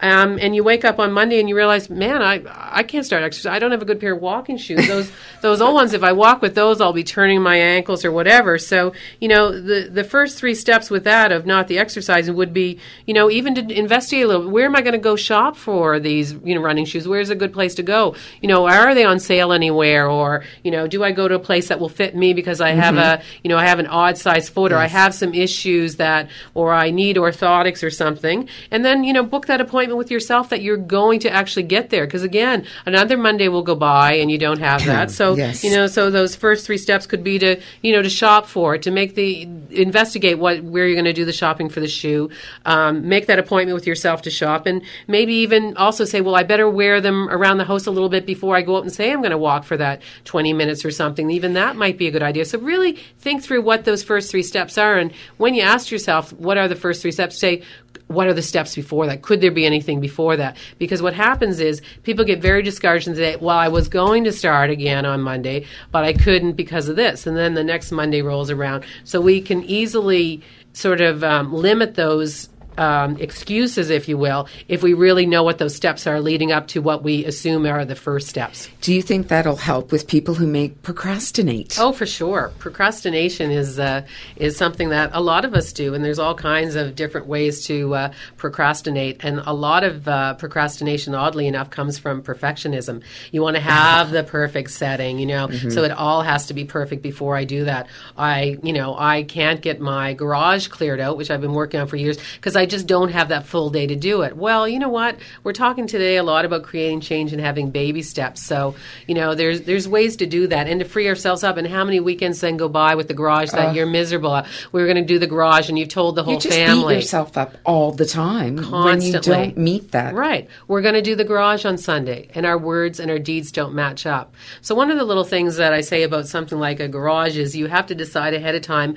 um, 0.00 0.38
and 0.40 0.54
you 0.54 0.62
wake 0.62 0.84
up 0.84 0.98
on 0.98 1.12
Monday 1.12 1.40
and 1.40 1.48
you 1.48 1.56
realize, 1.56 1.90
man, 1.90 2.22
I 2.22 2.42
I 2.78 2.82
can't 2.82 3.04
start 3.04 3.22
exercising. 3.22 3.54
I 3.54 3.58
don't 3.58 3.70
have 3.70 3.82
a 3.82 3.84
good 3.84 4.00
pair 4.00 4.14
of 4.14 4.20
walking 4.20 4.56
shoes. 4.56 4.86
Those 4.88 5.12
those 5.42 5.60
old 5.60 5.74
ones, 5.74 5.92
if 5.92 6.02
I 6.02 6.12
walk 6.12 6.42
with 6.42 6.54
those, 6.54 6.80
I'll 6.80 6.92
be 6.92 7.04
turning 7.04 7.42
my 7.42 7.56
ankles 7.56 8.04
or 8.04 8.12
whatever. 8.12 8.58
So 8.58 8.92
you 9.20 9.28
know, 9.28 9.52
the 9.52 9.88
the 9.90 10.04
first 10.04 10.38
three 10.38 10.54
steps 10.54 10.90
with 10.90 11.04
that 11.04 11.32
of 11.32 11.46
not 11.46 11.68
the 11.68 11.78
exercising 11.78 12.34
would 12.34 12.52
be, 12.52 12.78
you 13.06 13.14
know, 13.14 13.30
even 13.30 13.54
to 13.54 13.78
investigate 13.78 14.24
a 14.24 14.28
little. 14.28 14.50
Where 14.50 14.64
am 14.64 14.76
I 14.76 14.82
going 14.82 14.92
to 14.92 14.98
go 14.98 15.16
shop 15.16 15.56
for 15.56 16.00
these, 16.00 16.32
you 16.44 16.54
know, 16.54 16.60
running 16.60 16.84
shoes? 16.84 17.06
Where's 17.06 17.30
a 17.30 17.34
good 17.34 17.52
place 17.52 17.74
to 17.76 17.82
go? 17.82 18.14
You 18.40 18.48
know, 18.48 18.66
are 18.66 18.94
they 18.94 19.04
on 19.04 19.20
sale 19.20 19.52
anywhere? 19.52 20.08
Or 20.08 20.44
you 20.62 20.70
know, 20.70 20.86
do 20.86 21.04
I 21.04 21.12
go 21.12 21.28
to 21.28 21.34
a 21.34 21.40
place 21.40 21.68
that 21.68 21.80
will 21.80 21.88
fit 21.88 22.16
me 22.16 22.32
because 22.32 22.60
I 22.60 22.70
have 22.70 22.96
a, 22.96 23.22
you 23.42 23.48
know, 23.48 23.58
I 23.58 23.66
have 23.66 23.78
an 23.78 23.86
odd 23.86 24.16
size 24.16 24.48
foot 24.48 24.72
or 24.72 24.76
I 24.76 24.86
have 24.86 25.14
some 25.14 25.34
issues 25.34 25.96
that, 25.96 26.28
or 26.54 26.72
I 26.72 26.90
need 26.90 27.16
orthotics 27.16 27.82
or 27.82 27.90
something, 27.90 28.48
and 28.70 28.84
then 28.84 28.87
you 29.04 29.12
know, 29.12 29.22
book 29.22 29.46
that 29.46 29.60
appointment 29.60 29.98
with 29.98 30.10
yourself 30.10 30.48
that 30.50 30.62
you're 30.62 30.76
going 30.76 31.20
to 31.20 31.30
actually 31.30 31.62
get 31.64 31.90
there. 31.90 32.06
Because 32.06 32.22
again, 32.22 32.66
another 32.86 33.16
Monday 33.16 33.48
will 33.48 33.62
go 33.62 33.74
by 33.74 34.14
and 34.14 34.30
you 34.30 34.38
don't 34.38 34.60
have 34.60 34.84
that. 34.86 35.10
So 35.18 35.34
Yes. 35.36 35.64
you 35.64 35.70
know, 35.70 35.86
so 35.86 36.10
those 36.10 36.36
first 36.36 36.64
three 36.66 36.78
steps 36.78 37.06
could 37.06 37.24
be 37.24 37.38
to 37.40 37.60
you 37.82 37.92
know 37.92 38.02
to 38.02 38.10
shop 38.10 38.46
for 38.46 38.74
it, 38.74 38.82
to 38.82 38.90
make 38.90 39.14
the 39.14 39.48
investigate 39.70 40.38
what 40.38 40.62
where 40.62 40.86
you're 40.86 40.94
going 40.94 41.04
to 41.04 41.12
do 41.12 41.24
the 41.24 41.32
shopping 41.32 41.68
for 41.68 41.80
the 41.80 41.88
shoe, 41.88 42.30
um, 42.66 43.08
make 43.08 43.26
that 43.26 43.38
appointment 43.38 43.74
with 43.74 43.86
yourself 43.86 44.22
to 44.22 44.30
shop, 44.30 44.66
and 44.66 44.82
maybe 45.06 45.32
even 45.34 45.76
also 45.76 46.04
say, 46.04 46.20
well, 46.20 46.34
I 46.36 46.42
better 46.44 46.68
wear 46.68 47.00
them 47.00 47.28
around 47.30 47.58
the 47.58 47.64
house 47.64 47.86
a 47.86 47.90
little 47.90 48.08
bit 48.08 48.26
before 48.26 48.56
I 48.56 48.62
go 48.62 48.76
out 48.76 48.82
and 48.82 48.92
say 48.92 49.10
I'm 49.12 49.20
going 49.20 49.30
to 49.32 49.38
walk 49.38 49.64
for 49.64 49.76
that 49.76 50.02
20 50.24 50.52
minutes 50.52 50.84
or 50.84 50.90
something. 50.90 51.30
Even 51.30 51.54
that 51.54 51.76
might 51.76 51.98
be 51.98 52.06
a 52.06 52.10
good 52.10 52.22
idea. 52.22 52.44
So 52.44 52.58
really 52.58 52.92
think 53.18 53.42
through 53.42 53.62
what 53.62 53.84
those 53.84 54.02
first 54.02 54.30
three 54.30 54.42
steps 54.42 54.78
are, 54.78 54.96
and 54.98 55.12
when 55.36 55.54
you 55.54 55.62
ask 55.62 55.90
yourself 55.90 56.32
what 56.34 56.58
are 56.58 56.68
the 56.68 56.76
first 56.76 57.02
three 57.02 57.12
steps, 57.12 57.38
say 57.38 57.62
what 58.06 58.26
are 58.26 58.34
the 58.34 58.42
steps 58.42 58.74
before 58.74 59.06
that? 59.06 59.22
Could 59.22 59.40
there 59.40 59.50
be 59.50 59.66
anything 59.66 60.00
before 60.00 60.36
that? 60.36 60.56
Because 60.78 61.02
what 61.02 61.14
happens 61.14 61.60
is 61.60 61.82
people 62.02 62.24
get 62.24 62.40
very 62.40 62.62
discouraged 62.62 63.08
and 63.08 63.16
say, 63.16 63.36
well, 63.36 63.56
I 63.56 63.68
was 63.68 63.88
going 63.88 64.24
to 64.24 64.32
start 64.32 64.70
again 64.70 65.04
on 65.04 65.20
Monday, 65.20 65.66
but 65.90 66.04
I 66.04 66.12
couldn't 66.12 66.52
because 66.52 66.88
of 66.88 66.96
this. 66.96 67.26
And 67.26 67.36
then 67.36 67.54
the 67.54 67.64
next 67.64 67.92
Monday 67.92 68.22
rolls 68.22 68.50
around. 68.50 68.84
So 69.04 69.20
we 69.20 69.40
can 69.40 69.62
easily 69.64 70.42
sort 70.72 71.00
of 71.00 71.24
um, 71.24 71.52
limit 71.52 71.94
those. 71.94 72.48
Um, 72.78 73.16
excuses, 73.16 73.90
if 73.90 74.08
you 74.08 74.16
will, 74.16 74.46
if 74.68 74.84
we 74.84 74.94
really 74.94 75.26
know 75.26 75.42
what 75.42 75.58
those 75.58 75.74
steps 75.74 76.06
are 76.06 76.20
leading 76.20 76.52
up 76.52 76.68
to 76.68 76.80
what 76.80 77.02
we 77.02 77.24
assume 77.24 77.66
are 77.66 77.84
the 77.84 77.96
first 77.96 78.28
steps. 78.28 78.68
Do 78.82 78.94
you 78.94 79.02
think 79.02 79.26
that'll 79.26 79.56
help 79.56 79.90
with 79.90 80.06
people 80.06 80.34
who 80.34 80.46
may 80.46 80.68
procrastinate? 80.68 81.76
Oh, 81.80 81.90
for 81.92 82.06
sure. 82.06 82.52
Procrastination 82.60 83.50
is 83.50 83.80
uh, 83.80 84.06
is 84.36 84.56
something 84.56 84.90
that 84.90 85.10
a 85.12 85.20
lot 85.20 85.44
of 85.44 85.54
us 85.54 85.72
do, 85.72 85.94
and 85.94 86.04
there's 86.04 86.20
all 86.20 86.36
kinds 86.36 86.76
of 86.76 86.94
different 86.94 87.26
ways 87.26 87.66
to 87.66 87.94
uh, 87.94 88.12
procrastinate. 88.36 89.24
And 89.24 89.40
a 89.44 89.52
lot 89.52 89.82
of 89.82 90.06
uh, 90.06 90.34
procrastination, 90.34 91.16
oddly 91.16 91.48
enough, 91.48 91.70
comes 91.70 91.98
from 91.98 92.22
perfectionism. 92.22 93.02
You 93.32 93.42
want 93.42 93.56
to 93.56 93.62
have 93.62 94.12
the 94.12 94.22
perfect 94.22 94.70
setting, 94.70 95.18
you 95.18 95.26
know, 95.26 95.50
so 95.50 95.82
it 95.82 95.90
all 95.90 96.22
has 96.22 96.46
to 96.46 96.54
be 96.54 96.64
perfect 96.64 97.02
before 97.02 97.36
I 97.36 97.44
do 97.44 97.64
that. 97.64 97.88
I, 98.16 98.56
you 98.62 98.72
know, 98.72 98.96
I 98.96 99.24
can't 99.24 99.60
get 99.60 99.80
my 99.80 100.14
garage 100.14 100.68
cleared 100.68 101.00
out, 101.00 101.16
which 101.16 101.30
I've 101.32 101.40
been 101.40 101.54
working 101.54 101.80
on 101.80 101.88
for 101.88 101.96
years, 101.96 102.18
because 102.36 102.54
I 102.54 102.67
just 102.68 102.86
don't 102.86 103.10
have 103.10 103.28
that 103.28 103.46
full 103.46 103.70
day 103.70 103.86
to 103.86 103.96
do 103.96 104.22
it. 104.22 104.36
Well, 104.36 104.68
you 104.68 104.78
know 104.78 104.88
what? 104.88 105.16
We're 105.42 105.52
talking 105.52 105.86
today 105.86 106.16
a 106.16 106.22
lot 106.22 106.44
about 106.44 106.62
creating 106.62 107.00
change 107.00 107.32
and 107.32 107.40
having 107.40 107.70
baby 107.70 108.02
steps. 108.02 108.44
So, 108.44 108.74
you 109.06 109.14
know, 109.14 109.34
there's 109.34 109.62
there's 109.62 109.88
ways 109.88 110.16
to 110.16 110.26
do 110.26 110.46
that 110.48 110.68
and 110.68 110.80
to 110.80 110.86
free 110.86 111.08
ourselves 111.08 111.42
up. 111.44 111.56
And 111.56 111.66
how 111.66 111.84
many 111.84 112.00
weekends 112.00 112.40
then 112.40 112.56
go 112.56 112.68
by 112.68 112.94
with 112.94 113.08
the 113.08 113.14
garage 113.14 113.50
that 113.50 113.74
you're 113.74 113.86
miserable 113.86 114.34
at? 114.34 114.46
We're 114.72 114.86
going 114.86 114.96
to 114.96 115.04
do 115.04 115.18
the 115.18 115.26
garage, 115.26 115.68
and 115.68 115.78
you've 115.78 115.88
told 115.88 116.16
the 116.16 116.24
whole 116.24 116.34
you 116.34 116.40
just 116.40 116.56
family. 116.56 116.94
beat 116.94 117.02
yourself 117.02 117.36
up 117.36 117.56
all 117.64 117.92
the 117.92 118.06
time 118.06 118.56
when 118.56 118.64
you 119.00 119.12
Constantly. 119.12 119.32
don't 119.32 119.56
meet 119.58 119.92
that. 119.92 120.14
Right. 120.14 120.48
We're 120.66 120.82
going 120.82 120.94
to 120.94 121.02
do 121.02 121.14
the 121.14 121.24
garage 121.24 121.64
on 121.64 121.78
Sunday, 121.78 122.28
and 122.34 122.46
our 122.46 122.58
words 122.58 123.00
and 123.00 123.10
our 123.10 123.18
deeds 123.18 123.52
don't 123.52 123.74
match 123.74 124.06
up. 124.06 124.34
So, 124.60 124.74
one 124.74 124.90
of 124.90 124.98
the 124.98 125.04
little 125.04 125.24
things 125.24 125.56
that 125.56 125.72
I 125.72 125.80
say 125.80 126.02
about 126.02 126.28
something 126.28 126.58
like 126.58 126.80
a 126.80 126.88
garage 126.88 127.36
is 127.36 127.56
you 127.56 127.66
have 127.66 127.86
to 127.86 127.94
decide 127.94 128.34
ahead 128.34 128.54
of 128.54 128.62
time 128.62 128.96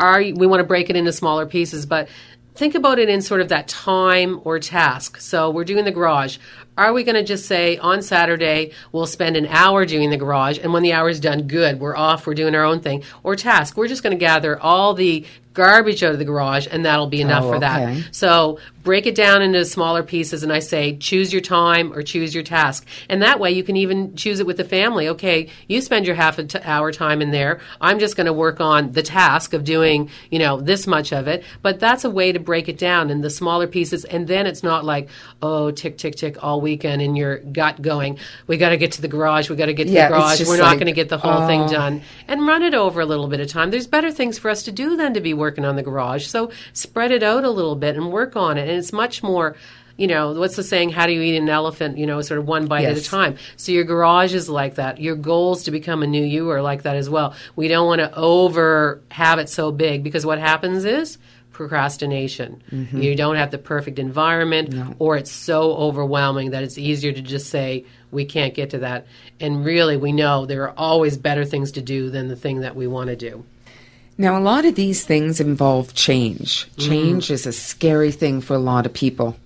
are 0.00 0.20
you, 0.20 0.34
we 0.34 0.46
want 0.46 0.60
to 0.60 0.64
break 0.64 0.90
it 0.90 0.96
into 0.96 1.12
smaller 1.12 1.46
pieces, 1.46 1.86
but 1.86 2.08
think 2.58 2.74
about 2.74 2.98
it 2.98 3.08
in 3.08 3.22
sort 3.22 3.40
of 3.40 3.48
that 3.50 3.68
time 3.68 4.40
or 4.42 4.58
task. 4.58 5.20
So, 5.20 5.48
we're 5.48 5.64
doing 5.64 5.84
the 5.84 5.92
garage. 5.92 6.38
Are 6.78 6.92
we 6.92 7.02
going 7.02 7.16
to 7.16 7.24
just 7.24 7.46
say 7.46 7.76
on 7.76 8.02
Saturday 8.02 8.70
we'll 8.92 9.06
spend 9.06 9.36
an 9.36 9.46
hour 9.48 9.84
doing 9.84 10.10
the 10.10 10.16
garage, 10.16 10.58
and 10.62 10.72
when 10.72 10.84
the 10.84 10.92
hour's 10.92 11.18
done, 11.18 11.48
good, 11.48 11.80
we're 11.80 11.96
off, 11.96 12.24
we're 12.26 12.34
doing 12.34 12.54
our 12.54 12.64
own 12.64 12.78
thing? 12.80 13.02
Or 13.24 13.34
task, 13.34 13.76
we're 13.76 13.88
just 13.88 14.04
going 14.04 14.16
to 14.16 14.18
gather 14.18 14.58
all 14.60 14.94
the 14.94 15.26
garbage 15.54 16.04
out 16.04 16.12
of 16.12 16.20
the 16.20 16.24
garage, 16.24 16.68
and 16.70 16.84
that'll 16.84 17.08
be 17.08 17.20
enough 17.20 17.42
Oh, 17.42 17.52
for 17.54 17.58
that. 17.58 17.82
okay. 17.82 18.04
So 18.12 18.60
break 18.84 19.06
it 19.06 19.16
down 19.16 19.42
into 19.42 19.64
smaller 19.64 20.04
pieces, 20.04 20.44
and 20.44 20.52
I 20.52 20.60
say 20.60 20.96
choose 20.98 21.32
your 21.32 21.42
time 21.42 21.92
or 21.92 22.02
choose 22.02 22.32
your 22.32 22.44
task, 22.44 22.86
and 23.08 23.20
that 23.22 23.40
way 23.40 23.50
you 23.50 23.64
can 23.64 23.76
even 23.76 24.14
choose 24.14 24.38
it 24.38 24.46
with 24.46 24.56
the 24.56 24.62
family. 24.64 25.08
Okay, 25.08 25.48
you 25.66 25.80
spend 25.80 26.06
your 26.06 26.14
half 26.14 26.38
an 26.38 26.48
hour 26.62 26.92
time 26.92 27.20
in 27.20 27.32
there. 27.32 27.58
I'm 27.80 27.98
just 27.98 28.14
going 28.14 28.26
to 28.28 28.32
work 28.32 28.60
on 28.60 28.92
the 28.92 29.02
task 29.02 29.52
of 29.52 29.64
doing 29.64 30.10
you 30.30 30.38
know 30.38 30.60
this 30.60 30.86
much 30.86 31.12
of 31.12 31.26
it, 31.26 31.42
but 31.60 31.80
that's 31.80 32.04
a 32.04 32.10
way 32.10 32.30
to 32.30 32.38
break 32.38 32.68
it 32.68 32.78
down 32.78 33.10
in 33.10 33.20
the 33.22 33.30
smaller 33.30 33.66
pieces, 33.66 34.04
and 34.04 34.28
then 34.28 34.46
it's 34.46 34.62
not 34.62 34.84
like 34.84 35.08
oh 35.42 35.72
tick 35.72 35.98
tick 35.98 36.14
tick 36.14 36.40
all 36.44 36.60
weekend 36.68 37.00
in 37.00 37.16
your 37.16 37.38
gut 37.38 37.80
going. 37.80 38.18
We 38.46 38.58
got 38.58 38.70
to 38.70 38.76
get 38.76 38.92
to 38.92 39.02
the 39.02 39.08
garage. 39.08 39.48
We 39.48 39.56
got 39.56 39.66
to 39.66 39.74
get 39.74 39.86
to 39.86 39.92
Yeah, 39.92 40.08
the 40.08 40.16
garage. 40.16 40.46
We're 40.46 40.58
not 40.58 40.66
like, 40.66 40.78
going 40.78 40.86
to 40.86 40.92
get 40.92 41.08
the 41.08 41.18
whole 41.18 41.46
thing 41.46 41.62
oh. 41.62 41.68
done 41.68 42.02
and 42.26 42.46
run 42.46 42.62
it 42.62 42.74
over 42.74 43.00
a 43.00 43.06
little 43.06 43.28
bit 43.28 43.40
of 43.40 43.48
time. 43.48 43.70
There's 43.70 43.86
better 43.86 44.12
things 44.12 44.38
for 44.38 44.50
us 44.50 44.62
to 44.64 44.72
do 44.72 44.96
than 44.96 45.14
to 45.14 45.20
be 45.20 45.32
working 45.34 45.64
on 45.64 45.76
the 45.76 45.82
garage. 45.82 46.26
So 46.26 46.50
spread 46.72 47.10
it 47.10 47.22
out 47.22 47.44
a 47.44 47.50
little 47.50 47.76
bit 47.76 47.96
and 47.96 48.12
work 48.12 48.36
on 48.36 48.58
it. 48.58 48.68
And 48.68 48.78
it's 48.78 48.92
much 48.92 49.22
more, 49.22 49.56
you 49.96 50.06
know, 50.06 50.32
what's 50.32 50.56
the 50.56 50.62
saying? 50.62 50.90
How 50.90 51.06
do 51.06 51.12
you 51.12 51.22
eat 51.22 51.36
an 51.38 51.48
elephant? 51.48 51.96
You 51.96 52.06
know, 52.06 52.20
sort 52.20 52.38
of 52.38 52.46
one 52.46 52.66
bite 52.66 52.84
at 52.84 52.96
a 52.96 53.02
time. 53.02 53.36
So 53.56 53.72
your 53.72 53.84
garage 53.84 54.34
is 54.34 54.48
like 54.48 54.74
that. 54.74 55.00
Your 55.00 55.16
goals 55.16 55.64
to 55.64 55.70
become 55.70 56.02
a 56.02 56.06
new 56.06 56.24
you 56.24 56.50
are 56.50 56.62
like 56.62 56.82
that 56.82 56.96
as 56.96 57.08
well. 57.08 57.34
We 57.56 57.68
don't 57.68 57.86
want 57.86 58.00
to 58.00 58.14
over 58.14 59.00
have 59.10 59.38
it 59.38 59.48
so 59.48 59.72
big 59.72 60.04
because 60.04 60.26
what 60.26 60.38
happens 60.38 60.84
is 60.84 61.16
procrastination. 61.58 62.62
You 62.70 63.16
don't 63.16 63.34
have 63.34 63.50
the 63.50 63.58
perfect 63.58 63.98
environment, 63.98 64.94
or 65.00 65.16
it's 65.16 65.32
so 65.32 65.74
overwhelming 65.74 66.52
that 66.52 66.62
it's 66.62 66.78
easier 66.78 67.12
to 67.12 67.20
just 67.20 67.50
say, 67.50 67.84
we 68.12 68.24
can't 68.24 68.54
get 68.54 68.70
to 68.70 68.78
that. 68.78 69.08
And 69.40 69.64
really, 69.64 69.96
we 69.96 70.12
know 70.12 70.46
there 70.46 70.62
are 70.62 70.74
always 70.76 71.18
better 71.18 71.44
things 71.44 71.72
to 71.72 71.82
do 71.82 72.10
than 72.10 72.28
the 72.28 72.36
thing 72.36 72.60
that 72.60 72.76
we 72.76 72.86
want 72.86 73.08
to 73.08 73.16
do. 73.16 73.44
Now, 74.16 74.38
a 74.38 74.40
lot 74.40 74.64
of 74.64 74.76
these 74.76 75.04
things 75.04 75.40
involve 75.40 75.94
change. 75.94 76.66
Mm-hmm. 76.70 76.90
Change 76.90 77.30
is 77.32 77.44
a 77.44 77.52
scary 77.52 78.12
thing 78.12 78.40
for 78.40 78.54
a 78.54 78.60
lot 78.60 78.86
of 78.86 78.92
people. 78.92 79.36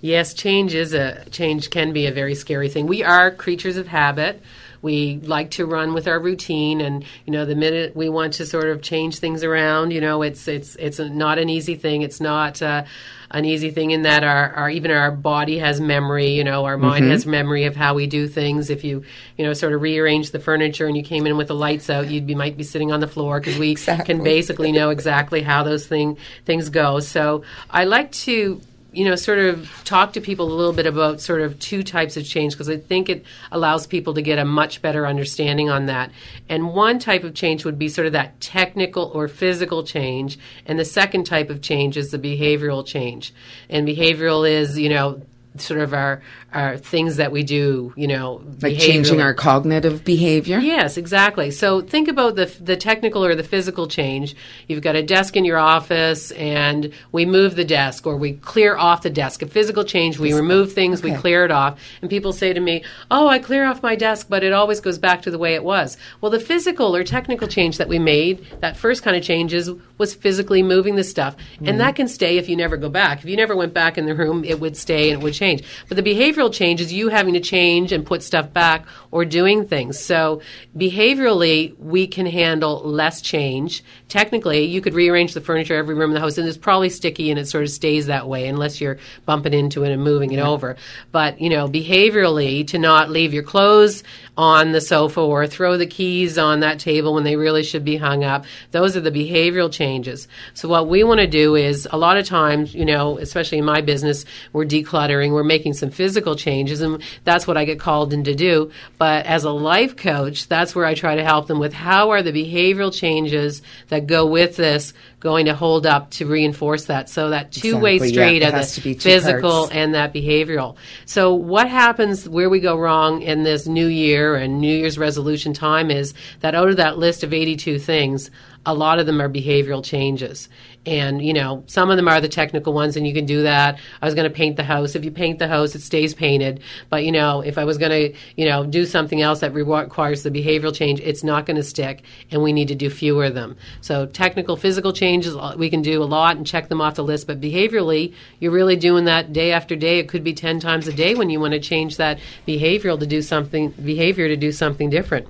Yes, 0.00 0.32
change 0.32 0.74
is 0.74 0.94
a 0.94 1.24
change 1.30 1.70
can 1.70 1.92
be 1.92 2.06
a 2.06 2.12
very 2.12 2.36
scary 2.36 2.68
thing. 2.68 2.86
We 2.86 3.02
are 3.02 3.32
creatures 3.32 3.76
of 3.76 3.88
habit. 3.88 4.40
We 4.82 5.18
like 5.22 5.50
to 5.52 5.66
run 5.66 5.92
with 5.94 6.08
our 6.08 6.18
routine, 6.18 6.80
and 6.80 7.04
you 7.26 7.32
know, 7.32 7.44
the 7.44 7.54
minute 7.54 7.94
we 7.94 8.08
want 8.08 8.34
to 8.34 8.46
sort 8.46 8.66
of 8.68 8.82
change 8.82 9.18
things 9.18 9.44
around, 9.44 9.90
you 9.92 10.00
know, 10.00 10.22
it's 10.22 10.48
it's 10.48 10.76
it's 10.76 10.98
not 10.98 11.38
an 11.38 11.48
easy 11.48 11.74
thing. 11.74 12.02
It's 12.02 12.20
not 12.20 12.62
uh, 12.62 12.84
an 13.32 13.44
easy 13.44 13.70
thing 13.70 13.90
in 13.92 14.02
that 14.02 14.24
our, 14.24 14.52
our 14.54 14.70
even 14.70 14.90
our 14.90 15.10
body 15.10 15.58
has 15.58 15.80
memory. 15.80 16.30
You 16.30 16.44
know, 16.44 16.64
our 16.64 16.76
mind 16.78 17.10
has 17.10 17.26
memory 17.26 17.64
of 17.64 17.76
how 17.76 17.94
we 17.94 18.06
do 18.06 18.26
things. 18.26 18.70
If 18.70 18.82
you 18.84 19.04
you 19.36 19.44
know 19.44 19.52
sort 19.52 19.72
of 19.74 19.82
rearrange 19.82 20.30
the 20.30 20.40
furniture 20.40 20.86
and 20.86 20.96
you 20.96 21.02
came 21.02 21.26
in 21.26 21.36
with 21.36 21.48
the 21.48 21.54
lights 21.54 21.90
out, 21.90 22.08
you'd 22.10 22.26
be 22.26 22.34
might 22.34 22.56
be 22.56 22.64
sitting 22.64 22.90
on 22.90 23.00
the 23.00 23.08
floor 23.08 23.38
because 23.38 23.58
we 23.58 23.70
Exactly. 23.72 24.14
can 24.14 24.24
basically 24.24 24.72
know 24.72 24.90
exactly 24.90 25.42
how 25.42 25.62
those 25.62 25.86
thing 25.86 26.16
things 26.44 26.70
go. 26.70 27.00
So 27.00 27.44
I 27.70 27.84
like 27.84 28.12
to 28.12 28.60
you 28.92 29.04
know, 29.04 29.14
sort 29.14 29.38
of 29.38 29.68
talk 29.84 30.12
to 30.14 30.20
people 30.20 30.52
a 30.52 30.54
little 30.54 30.72
bit 30.72 30.86
about 30.86 31.20
sort 31.20 31.40
of 31.40 31.58
two 31.58 31.82
types 31.82 32.16
of 32.16 32.24
change 32.24 32.54
because 32.54 32.68
I 32.68 32.76
think 32.76 33.08
it 33.08 33.24
allows 33.52 33.86
people 33.86 34.14
to 34.14 34.22
get 34.22 34.38
a 34.38 34.44
much 34.44 34.82
better 34.82 35.06
understanding 35.06 35.70
on 35.70 35.86
that. 35.86 36.10
And 36.48 36.74
one 36.74 36.98
type 36.98 37.22
of 37.22 37.34
change 37.34 37.64
would 37.64 37.78
be 37.78 37.88
sort 37.88 38.06
of 38.06 38.12
that 38.14 38.40
technical 38.40 39.04
or 39.14 39.28
physical 39.28 39.84
change, 39.84 40.38
and 40.66 40.78
the 40.78 40.84
second 40.84 41.24
type 41.24 41.50
of 41.50 41.62
change 41.62 41.96
is 41.96 42.10
the 42.10 42.18
behavioral 42.18 42.84
change. 42.84 43.32
And 43.68 43.86
behavioral 43.86 44.48
is, 44.48 44.78
you 44.78 44.88
know, 44.88 45.22
sort 45.58 45.80
of 45.80 45.92
our 45.92 46.22
our 46.52 46.76
things 46.76 47.16
that 47.16 47.30
we 47.30 47.44
do, 47.44 47.92
you 47.96 48.08
know, 48.08 48.42
Like 48.60 48.76
changing 48.76 49.20
our 49.20 49.32
cognitive 49.34 50.04
behavior. 50.04 50.58
Yes, 50.58 50.96
exactly. 50.96 51.50
So 51.50 51.80
think 51.80 52.08
about 52.08 52.36
the 52.36 52.46
the 52.60 52.76
technical 52.76 53.24
or 53.24 53.34
the 53.34 53.42
physical 53.42 53.86
change. 53.86 54.34
You've 54.68 54.82
got 54.82 54.96
a 54.96 55.02
desk 55.02 55.36
in 55.36 55.44
your 55.44 55.58
office, 55.58 56.30
and 56.32 56.92
we 57.12 57.24
move 57.24 57.56
the 57.56 57.64
desk, 57.64 58.06
or 58.06 58.16
we 58.16 58.32
clear 58.34 58.76
off 58.76 59.02
the 59.02 59.10
desk. 59.10 59.42
A 59.42 59.46
physical 59.46 59.84
change, 59.84 60.18
we 60.18 60.32
remove 60.32 60.72
things, 60.72 61.02
we 61.02 61.14
clear 61.14 61.44
it 61.44 61.50
off. 61.50 61.80
And 62.00 62.10
people 62.10 62.32
say 62.32 62.52
to 62.52 62.60
me, 62.60 62.84
"Oh, 63.10 63.28
I 63.28 63.38
clear 63.38 63.64
off 63.64 63.82
my 63.82 63.96
desk, 63.96 64.26
but 64.28 64.42
it 64.42 64.52
always 64.52 64.80
goes 64.80 64.98
back 64.98 65.22
to 65.22 65.30
the 65.30 65.38
way 65.38 65.54
it 65.54 65.64
was." 65.64 65.96
Well, 66.20 66.30
the 66.30 66.40
physical 66.40 66.94
or 66.94 67.04
technical 67.04 67.48
change 67.48 67.78
that 67.78 67.88
we 67.88 67.98
made, 67.98 68.44
that 68.60 68.76
first 68.76 69.02
kind 69.02 69.16
of 69.16 69.22
changes, 69.22 69.70
was 69.98 70.14
physically 70.14 70.62
moving 70.62 70.96
the 70.96 71.04
stuff, 71.04 71.36
and 71.58 71.76
mm. 71.76 71.78
that 71.78 71.96
can 71.96 72.08
stay 72.08 72.38
if 72.38 72.48
you 72.48 72.56
never 72.56 72.76
go 72.76 72.88
back. 72.88 73.18
If 73.18 73.28
you 73.28 73.36
never 73.36 73.56
went 73.56 73.74
back 73.74 73.98
in 73.98 74.06
the 74.06 74.14
room, 74.14 74.44
it 74.44 74.60
would 74.60 74.76
stay 74.76 75.10
and 75.10 75.20
it 75.20 75.24
would 75.24 75.34
change. 75.40 75.64
But 75.88 75.96
the 75.96 76.02
behavioral 76.02 76.52
change 76.52 76.80
is 76.80 76.92
you 76.92 77.08
having 77.08 77.34
to 77.34 77.40
change 77.40 77.90
and 77.90 78.06
put 78.06 78.22
stuff 78.22 78.52
back 78.52 78.86
or 79.10 79.24
doing 79.24 79.66
things. 79.66 79.98
So 79.98 80.40
behaviorally, 80.76 81.76
we 81.78 82.06
can 82.06 82.26
handle 82.26 82.82
less 82.84 83.20
change. 83.20 83.82
Technically, 84.08 84.64
you 84.64 84.80
could 84.80 84.94
rearrange 84.94 85.34
the 85.34 85.40
furniture 85.40 85.74
every 85.74 85.94
room 85.94 86.10
in 86.10 86.14
the 86.14 86.20
house, 86.20 86.38
and 86.38 86.46
it's 86.46 86.58
probably 86.58 86.90
sticky 86.90 87.30
and 87.30 87.38
it 87.38 87.48
sort 87.48 87.64
of 87.64 87.70
stays 87.70 88.06
that 88.06 88.28
way 88.28 88.46
unless 88.46 88.80
you're 88.80 88.98
bumping 89.24 89.54
into 89.54 89.82
it 89.82 89.92
and 89.92 90.04
moving 90.04 90.32
it 90.32 90.38
over. 90.38 90.76
But 91.10 91.40
you 91.40 91.50
know, 91.50 91.66
behaviorally, 91.68 92.66
to 92.68 92.78
not 92.78 93.10
leave 93.10 93.32
your 93.32 93.42
clothes 93.42 94.04
on 94.36 94.72
the 94.72 94.80
sofa 94.80 95.20
or 95.20 95.46
throw 95.46 95.76
the 95.76 95.86
keys 95.86 96.38
on 96.38 96.60
that 96.60 96.78
table 96.78 97.14
when 97.14 97.24
they 97.24 97.36
really 97.36 97.62
should 97.62 97.84
be 97.84 97.96
hung 97.96 98.24
up. 98.24 98.44
Those 98.70 98.96
are 98.96 99.00
the 99.00 99.10
behavioral 99.10 99.72
changes. 99.72 100.28
So 100.54 100.68
what 100.68 100.88
we 100.88 101.04
want 101.04 101.20
to 101.20 101.26
do 101.26 101.56
is 101.56 101.88
a 101.90 101.98
lot 101.98 102.16
of 102.16 102.26
times, 102.26 102.74
you 102.74 102.84
know, 102.84 103.18
especially 103.18 103.58
in 103.58 103.64
my 103.64 103.80
business, 103.80 104.24
we're 104.52 104.64
decluttering, 104.64 105.29
we're 105.32 105.44
making 105.44 105.74
some 105.74 105.90
physical 105.90 106.36
changes 106.36 106.80
and 106.80 107.02
that's 107.24 107.46
what 107.46 107.56
I 107.56 107.64
get 107.64 107.80
called 107.80 108.12
in 108.12 108.24
to 108.24 108.34
do. 108.34 108.70
But 108.98 109.26
as 109.26 109.44
a 109.44 109.50
life 109.50 109.96
coach, 109.96 110.48
that's 110.48 110.74
where 110.74 110.86
I 110.86 110.94
try 110.94 111.16
to 111.16 111.24
help 111.24 111.46
them 111.46 111.58
with 111.58 111.72
how 111.72 112.10
are 112.10 112.22
the 112.22 112.32
behavioral 112.32 112.92
changes 112.92 113.62
that 113.88 114.06
go 114.06 114.26
with 114.26 114.56
this 114.56 114.92
going 115.20 115.44
to 115.46 115.54
hold 115.54 115.86
up 115.86 116.10
to 116.10 116.26
reinforce 116.26 116.86
that. 116.86 117.08
So 117.10 117.30
that 117.30 117.52
two-way 117.52 117.96
Exactly, 117.96 118.12
street 118.12 118.42
it 118.42 118.46
of 118.46 118.54
has 118.54 118.74
to 118.74 118.80
be 118.80 118.94
the 118.94 119.00
physical 119.00 119.50
parts. 119.50 119.72
and 119.72 119.94
that 119.94 120.14
behavioral. 120.14 120.76
So 121.04 121.34
what 121.34 121.68
happens 121.68 122.28
where 122.28 122.48
we 122.48 122.58
go 122.58 122.76
wrong 122.78 123.22
in 123.22 123.42
this 123.42 123.66
new 123.66 123.86
year 123.86 124.34
and 124.34 124.60
New 124.60 124.74
Year's 124.74 124.98
resolution 124.98 125.52
time 125.52 125.90
is 125.90 126.14
that 126.40 126.54
out 126.54 126.70
of 126.70 126.78
that 126.78 126.96
list 126.98 127.22
of 127.22 127.34
82 127.34 127.78
things, 127.78 128.30
a 128.66 128.74
lot 128.74 128.98
of 128.98 129.06
them 129.06 129.20
are 129.22 129.28
behavioral 129.28 129.82
changes. 129.84 130.48
And, 130.86 131.22
you 131.22 131.32
know, 131.32 131.62
some 131.66 131.90
of 131.90 131.96
them 131.96 132.08
are 132.08 132.20
the 132.20 132.28
technical 132.28 132.72
ones 132.72 132.96
and 132.96 133.06
you 133.06 133.12
can 133.12 133.26
do 133.26 133.42
that. 133.42 133.78
I 134.00 134.06
was 134.06 134.14
going 134.14 134.28
to 134.28 134.34
paint 134.34 134.56
the 134.56 134.64
house. 134.64 134.94
If 134.94 135.04
you 135.04 135.10
paint 135.10 135.38
the 135.38 135.48
house, 135.48 135.74
it 135.74 135.82
stays 135.82 136.14
painted. 136.14 136.60
But, 136.88 137.04
you 137.04 137.12
know, 137.12 137.42
if 137.42 137.58
I 137.58 137.64
was 137.64 137.76
going 137.78 137.90
to, 137.90 138.18
you 138.36 138.46
know, 138.46 138.64
do 138.64 138.86
something 138.86 139.20
else 139.20 139.40
that 139.40 139.52
requires 139.52 140.22
the 140.22 140.30
behavioral 140.30 140.74
change, 140.74 141.00
it's 141.00 141.22
not 141.22 141.44
going 141.44 141.56
to 141.56 141.62
stick 141.62 142.02
and 142.30 142.42
we 142.42 142.52
need 142.52 142.68
to 142.68 142.74
do 142.74 142.88
fewer 142.88 143.24
of 143.24 143.34
them. 143.34 143.56
So 143.82 144.06
technical, 144.06 144.56
physical 144.56 144.92
changes, 145.10 145.36
we 145.56 145.68
can 145.70 145.82
do 145.82 146.02
a 146.02 146.04
lot 146.04 146.36
and 146.36 146.46
check 146.46 146.68
them 146.68 146.80
off 146.80 146.94
the 146.94 147.04
list. 147.04 147.26
But 147.26 147.40
behaviorally, 147.40 148.14
you're 148.38 148.52
really 148.52 148.76
doing 148.76 149.06
that 149.06 149.32
day 149.32 149.50
after 149.52 149.74
day. 149.74 149.98
It 149.98 150.08
could 150.08 150.22
be 150.22 150.32
10 150.32 150.60
times 150.60 150.86
a 150.86 150.92
day 150.92 151.14
when 151.14 151.30
you 151.30 151.40
want 151.40 151.52
to 151.52 151.60
change 151.60 151.96
that 151.96 152.20
behavioral 152.46 152.98
to 153.00 153.06
do 153.06 153.20
something, 153.20 153.70
behavior 153.70 154.28
to 154.28 154.36
do 154.36 154.52
something 154.52 154.88
different. 154.88 155.26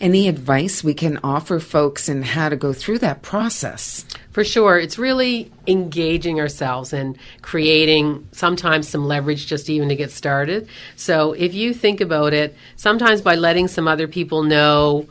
Any 0.00 0.26
advice 0.26 0.82
we 0.82 0.94
can 0.94 1.20
offer 1.22 1.60
folks 1.60 2.08
in 2.08 2.22
how 2.22 2.48
to 2.48 2.56
go 2.56 2.72
through 2.72 2.98
that 3.00 3.22
process? 3.22 4.04
For 4.32 4.42
sure. 4.42 4.76
It's 4.78 4.98
really 4.98 5.52
engaging 5.68 6.40
ourselves 6.40 6.92
and 6.92 7.16
creating 7.42 8.26
sometimes 8.32 8.88
some 8.88 9.06
leverage 9.06 9.46
just 9.46 9.70
even 9.70 9.88
to 9.90 9.96
get 9.96 10.10
started. 10.10 10.66
So 10.96 11.32
if 11.34 11.54
you 11.54 11.72
think 11.74 12.00
about 12.00 12.32
it, 12.32 12.56
sometimes 12.74 13.20
by 13.20 13.36
letting 13.36 13.68
some 13.68 13.86
other 13.86 14.08
people 14.08 14.42
know 14.42 15.06